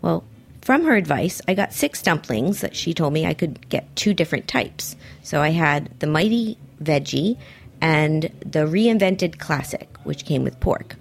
Well, 0.00 0.24
from 0.60 0.84
her 0.84 0.94
advice, 0.94 1.40
I 1.48 1.54
got 1.54 1.72
six 1.72 2.02
dumplings 2.02 2.60
that 2.60 2.76
she 2.76 2.94
told 2.94 3.12
me 3.12 3.26
I 3.26 3.34
could 3.34 3.68
get 3.68 3.94
two 3.96 4.14
different 4.14 4.46
types. 4.46 4.94
So 5.22 5.40
I 5.40 5.50
had 5.50 5.98
the 5.98 6.06
Mighty 6.06 6.56
Veggie 6.82 7.36
and 7.80 8.30
the 8.40 8.66
Reinvented 8.66 9.38
Classic, 9.38 9.88
which 10.04 10.24
came 10.24 10.44
with 10.44 10.60
pork. 10.60 10.94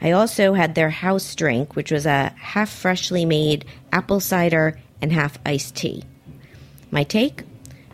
I 0.00 0.10
also 0.10 0.54
had 0.54 0.74
their 0.74 0.90
house 0.90 1.32
drink, 1.36 1.76
which 1.76 1.92
was 1.92 2.06
a 2.06 2.34
half 2.36 2.68
freshly 2.68 3.24
made 3.24 3.64
apple 3.92 4.18
cider 4.18 4.80
and 5.00 5.12
half 5.12 5.38
iced 5.46 5.76
tea. 5.76 6.02
My 6.90 7.04
take? 7.04 7.44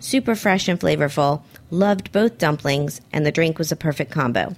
Super 0.00 0.34
fresh 0.34 0.68
and 0.68 0.80
flavorful. 0.80 1.42
Loved 1.70 2.12
both 2.12 2.38
dumplings, 2.38 3.02
and 3.12 3.26
the 3.26 3.32
drink 3.32 3.58
was 3.58 3.70
a 3.70 3.76
perfect 3.76 4.10
combo. 4.10 4.56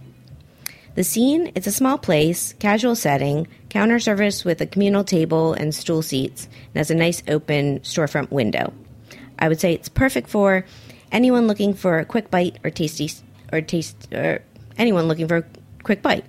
The 0.94 1.02
scene, 1.02 1.50
it's 1.56 1.66
a 1.66 1.72
small 1.72 1.98
place, 1.98 2.54
casual 2.60 2.94
setting, 2.94 3.48
counter 3.70 3.98
service 3.98 4.44
with 4.44 4.60
a 4.60 4.66
communal 4.66 5.04
table 5.04 5.54
and 5.54 5.74
stool 5.74 6.02
seats, 6.02 6.44
and 6.44 6.76
has 6.76 6.90
a 6.90 6.94
nice 6.94 7.22
open 7.28 7.80
storefront 7.80 8.30
window. 8.30 8.72
I 9.38 9.48
would 9.48 9.60
say 9.60 9.72
it's 9.72 9.88
perfect 9.88 10.28
for 10.28 10.66
anyone 11.10 11.46
looking 11.46 11.72
for 11.72 11.98
a 11.98 12.04
quick 12.04 12.30
bite 12.30 12.58
or 12.62 12.70
tasty 12.70 13.10
or 13.52 13.62
taste 13.62 14.12
or 14.12 14.42
anyone 14.76 15.08
looking 15.08 15.28
for 15.28 15.38
a 15.38 15.44
quick 15.82 16.02
bite. 16.02 16.24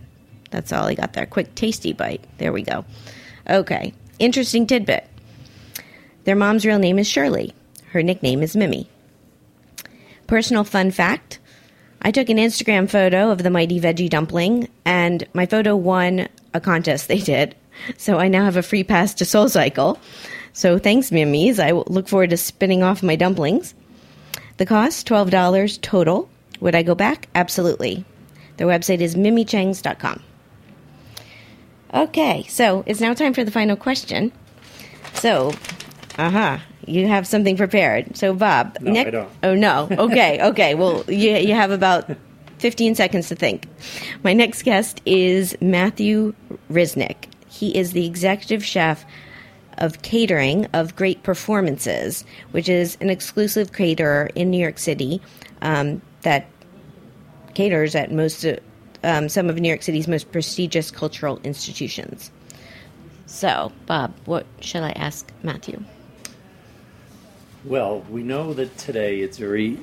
That's 0.50 0.72
all 0.72 0.86
I 0.86 0.96
got 0.96 1.14
there. 1.14 1.26
Quick 1.26 1.54
tasty 1.56 1.94
bite. 1.94 2.26
There 2.38 2.54
we 2.54 2.62
go. 2.62 2.86
Okay. 3.50 3.94
Interesting 4.20 4.68
tidbit. 4.68 5.08
Their 6.24 6.36
mom's 6.36 6.66
real 6.66 6.80
name 6.80 7.00
is 7.00 7.08
Shirley. 7.08 7.54
Her 7.92 8.04
nickname 8.04 8.44
is 8.44 8.56
Mimi. 8.56 8.88
Personal 10.28 10.64
fun 10.64 10.92
fact 10.92 11.40
I 12.04 12.12
took 12.12 12.30
an 12.30 12.38
Instagram 12.38 12.90
photo 12.90 13.30
of 13.30 13.44
the 13.44 13.52
mighty 13.52 13.80
veggie 13.80 14.10
dumpling, 14.10 14.70
and 14.86 15.28
my 15.34 15.46
photo 15.46 15.76
won 15.76 16.28
a 16.54 16.60
contest 16.62 17.08
they 17.08 17.20
did. 17.20 17.56
So 17.98 18.18
I 18.18 18.28
now 18.28 18.44
have 18.46 18.58
a 18.58 18.64
free 18.64 18.84
pass 18.84 19.14
to 19.16 19.26
Soul 19.26 19.50
Cycle. 19.50 20.00
So 20.54 20.78
thanks, 20.78 21.12
Mimmies. 21.12 21.60
I 21.60 21.72
look 21.72 22.08
forward 22.08 22.32
to 22.32 22.38
spinning 22.38 22.84
off 22.84 23.02
my 23.04 23.16
dumplings. 23.16 23.74
The 24.58 24.66
cost 24.66 25.08
$12 25.08 25.82
total. 25.82 26.30
Would 26.60 26.76
I 26.76 26.84
go 26.84 26.94
back? 26.94 27.28
Absolutely. 27.34 28.06
Their 28.58 28.68
website 28.68 29.00
is 29.00 29.16
mimichengs.com. 29.16 30.22
Okay, 31.94 32.46
so 32.48 32.84
it's 32.86 33.02
now 33.02 33.14
time 33.14 33.34
for 33.34 33.44
the 33.44 33.52
final 33.52 33.76
question. 33.76 34.32
So, 35.14 35.54
uh 36.18 36.30
huh, 36.30 36.58
you 36.86 37.08
have 37.08 37.28
something 37.28 37.58
prepared. 37.58 38.16
So, 38.16 38.34
Bob, 38.34 38.78
No, 38.82 39.10
don't. 39.10 39.30
Oh 39.44 39.56
no. 39.56 39.88
Okay, 39.92 40.42
okay. 40.42 40.76
Well, 40.76 41.04
you 41.08 41.32
you 41.38 41.54
have 41.54 41.72
about 41.72 42.10
fifteen 42.62 42.96
seconds 42.96 43.28
to 43.28 43.36
think. 43.36 43.68
My 44.24 44.34
next 44.34 44.64
guest 44.64 45.02
is 45.06 45.58
Matthew 45.60 46.34
Risnick. 46.72 47.26
He 47.50 47.76
is 47.76 47.92
the 47.92 48.06
executive 48.06 48.64
chef 48.64 49.04
of 49.80 50.02
catering 50.04 50.68
of 50.74 50.96
Great 50.96 51.24
Performances, 51.24 52.24
which 52.52 52.70
is 52.70 52.98
an 53.02 53.10
exclusive 53.10 53.74
caterer 53.74 54.30
in 54.36 54.52
New 54.52 54.60
York 54.60 54.78
City 54.78 55.22
um, 55.62 56.02
that 56.22 56.46
caters 57.56 57.96
at 57.96 58.12
most 58.12 58.46
um, 59.04 59.28
some 59.28 59.50
of 59.50 59.60
New 59.60 59.68
York 59.68 59.82
City's 59.82 60.08
most 60.08 60.32
prestigious 60.32 60.92
cultural 60.92 61.42
institutions. 61.44 62.32
So, 63.26 63.72
Bob, 63.88 64.14
what 64.26 64.46
shall 64.60 64.84
I 64.84 64.92
ask 64.92 65.32
Matthew? 65.42 65.84
Well, 67.66 68.02
we 68.10 68.24
know 68.24 68.54
that 68.54 68.78
today 68.78 69.22
it's 69.22 69.38
very 69.38 69.80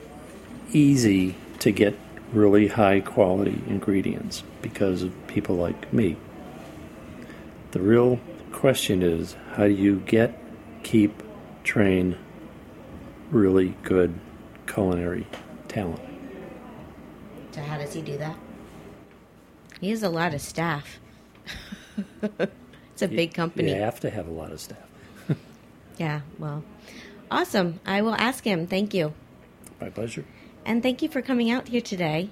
easy 0.73 1.35
to 1.61 1.73
get 1.73 1.99
really 2.33 2.69
high 2.69 3.01
quality 3.01 3.63
ingredients 3.67 4.43
because 4.63 5.03
of 5.03 5.27
people 5.27 5.57
like 5.57 5.93
me. 5.93 6.17
The 7.71 7.81
real 7.81 8.21
question 8.53 9.03
is 9.03 9.37
how 9.55 9.67
do 9.67 9.75
you 9.75 10.01
get, 10.01 10.39
keep, 10.83 11.23
train 11.65 12.17
really 13.31 13.77
good 13.83 14.19
culinary 14.67 15.27
talent? 15.69 16.01
So, 17.53 17.63
how 17.63 17.79
does 17.79 17.93
he 17.93 18.03
do 18.03 18.17
that? 18.19 18.37
He 19.81 19.91
has 19.91 20.03
a 20.03 20.09
lot 20.09 20.35
of 20.35 20.41
staff. 20.41 20.99
it's 22.23 23.03
a 23.03 23.09
big 23.09 23.35
company. 23.35 23.71
You 23.73 23.81
have 23.81 24.01
to 24.01 24.11
have 24.11 24.29
a 24.29 24.33
lot 24.33 24.53
of 24.53 24.61
staff. 24.61 24.79
Yeah, 25.99 26.21
well, 26.39 26.63
awesome. 27.29 27.81
I 27.85 28.03
will 28.03 28.15
ask 28.15 28.45
him. 28.45 28.69
Thank 28.69 28.95
you. 28.95 29.15
My 29.81 29.91
pleasure. 29.91 30.25
And 30.69 30.83
thank 30.83 31.01
you 31.01 31.09
for 31.09 31.23
coming 31.23 31.51
out 31.51 31.69
here 31.69 31.81
today. 31.81 32.29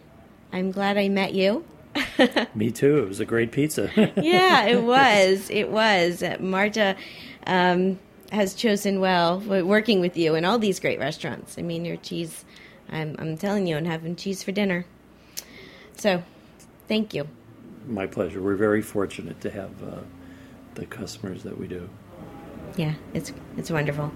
I'm 0.53 0.71
glad 0.71 0.99
I 0.99 1.09
met 1.09 1.33
you. 1.33 1.65
Me 2.55 2.71
too. 2.71 2.99
It 2.99 3.09
was 3.09 3.19
a 3.19 3.25
great 3.25 3.51
pizza. 3.51 3.91
yeah, 4.23 4.67
it 4.67 4.83
was. 4.83 5.49
It 5.49 5.71
was. 5.71 6.23
Marta 6.39 6.97
um, 7.47 7.99
has 8.31 8.53
chosen 8.53 9.01
well 9.01 9.41
working 9.41 10.01
with 10.01 10.19
you 10.19 10.35
in 10.35 10.45
all 10.45 10.59
these 10.59 10.79
great 10.81 10.99
restaurants. 10.99 11.57
I 11.57 11.63
mean, 11.63 11.87
your 11.87 11.97
cheese, 11.97 12.45
I'm, 12.91 13.17
I'm 13.19 13.39
telling 13.39 13.67
you, 13.67 13.79
and 13.79 13.87
having 13.87 14.15
cheese 14.17 14.43
for 14.43 14.53
dinner. 14.53 14.85
So, 15.97 16.23
thank 16.89 17.15
you. 17.15 17.27
My 17.87 18.07
pleasure. 18.07 18.43
We're 18.43 18.57
very 18.57 18.83
fortunate 18.83 19.41
to 19.41 19.51
have 19.51 19.83
uh, 19.83 20.01
the 20.75 20.85
customers 20.85 21.43
that 21.45 21.59
we 21.59 21.69
do. 21.69 21.89
Yeah, 22.77 22.97
it's 23.15 23.33
it's 23.57 23.71
wonderful. 23.71 24.13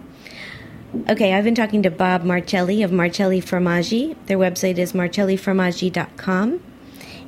Okay, 1.08 1.34
I've 1.34 1.44
been 1.44 1.54
talking 1.54 1.82
to 1.84 1.90
Bob 1.90 2.24
Marcelli 2.24 2.82
of 2.82 2.90
Marcelli 2.90 3.40
Formaggi. 3.40 4.16
Their 4.26 4.38
website 4.38 4.76
is 4.76 4.92
marcelliformaggi.com. 4.92 6.62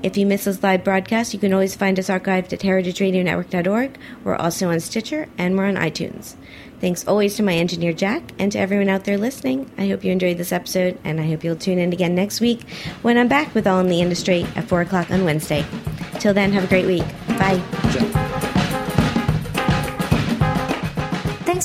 If 0.02 0.16
you 0.16 0.26
miss 0.26 0.44
this 0.44 0.64
live 0.64 0.82
broadcast, 0.82 1.32
you 1.32 1.38
can 1.38 1.52
always 1.52 1.76
find 1.76 1.96
us 1.96 2.08
archived 2.08 2.52
at 2.52 2.60
heritageradionetwork.org. 2.60 3.98
We're 4.24 4.34
also 4.34 4.68
on 4.68 4.80
Stitcher 4.80 5.28
and 5.38 5.56
we're 5.56 5.66
on 5.66 5.76
iTunes. 5.76 6.34
Thanks 6.80 7.06
always 7.06 7.36
to 7.36 7.44
my 7.44 7.54
engineer 7.54 7.92
Jack 7.92 8.32
and 8.40 8.50
to 8.50 8.58
everyone 8.58 8.88
out 8.88 9.04
there 9.04 9.16
listening. 9.16 9.70
I 9.78 9.86
hope 9.86 10.02
you 10.02 10.10
enjoyed 10.10 10.38
this 10.38 10.50
episode 10.50 10.98
and 11.04 11.20
I 11.20 11.28
hope 11.28 11.44
you'll 11.44 11.54
tune 11.54 11.78
in 11.78 11.92
again 11.92 12.16
next 12.16 12.40
week 12.40 12.68
when 13.02 13.16
I'm 13.16 13.28
back 13.28 13.54
with 13.54 13.68
All 13.68 13.78
in 13.78 13.86
the 13.86 14.00
Industry 14.00 14.44
at 14.56 14.64
4 14.64 14.80
o'clock 14.80 15.12
on 15.12 15.24
Wednesday. 15.24 15.64
Till 16.18 16.34
then, 16.34 16.50
have 16.50 16.64
a 16.64 16.66
great 16.66 16.86
week. 16.86 17.06
Bye. 17.28 18.21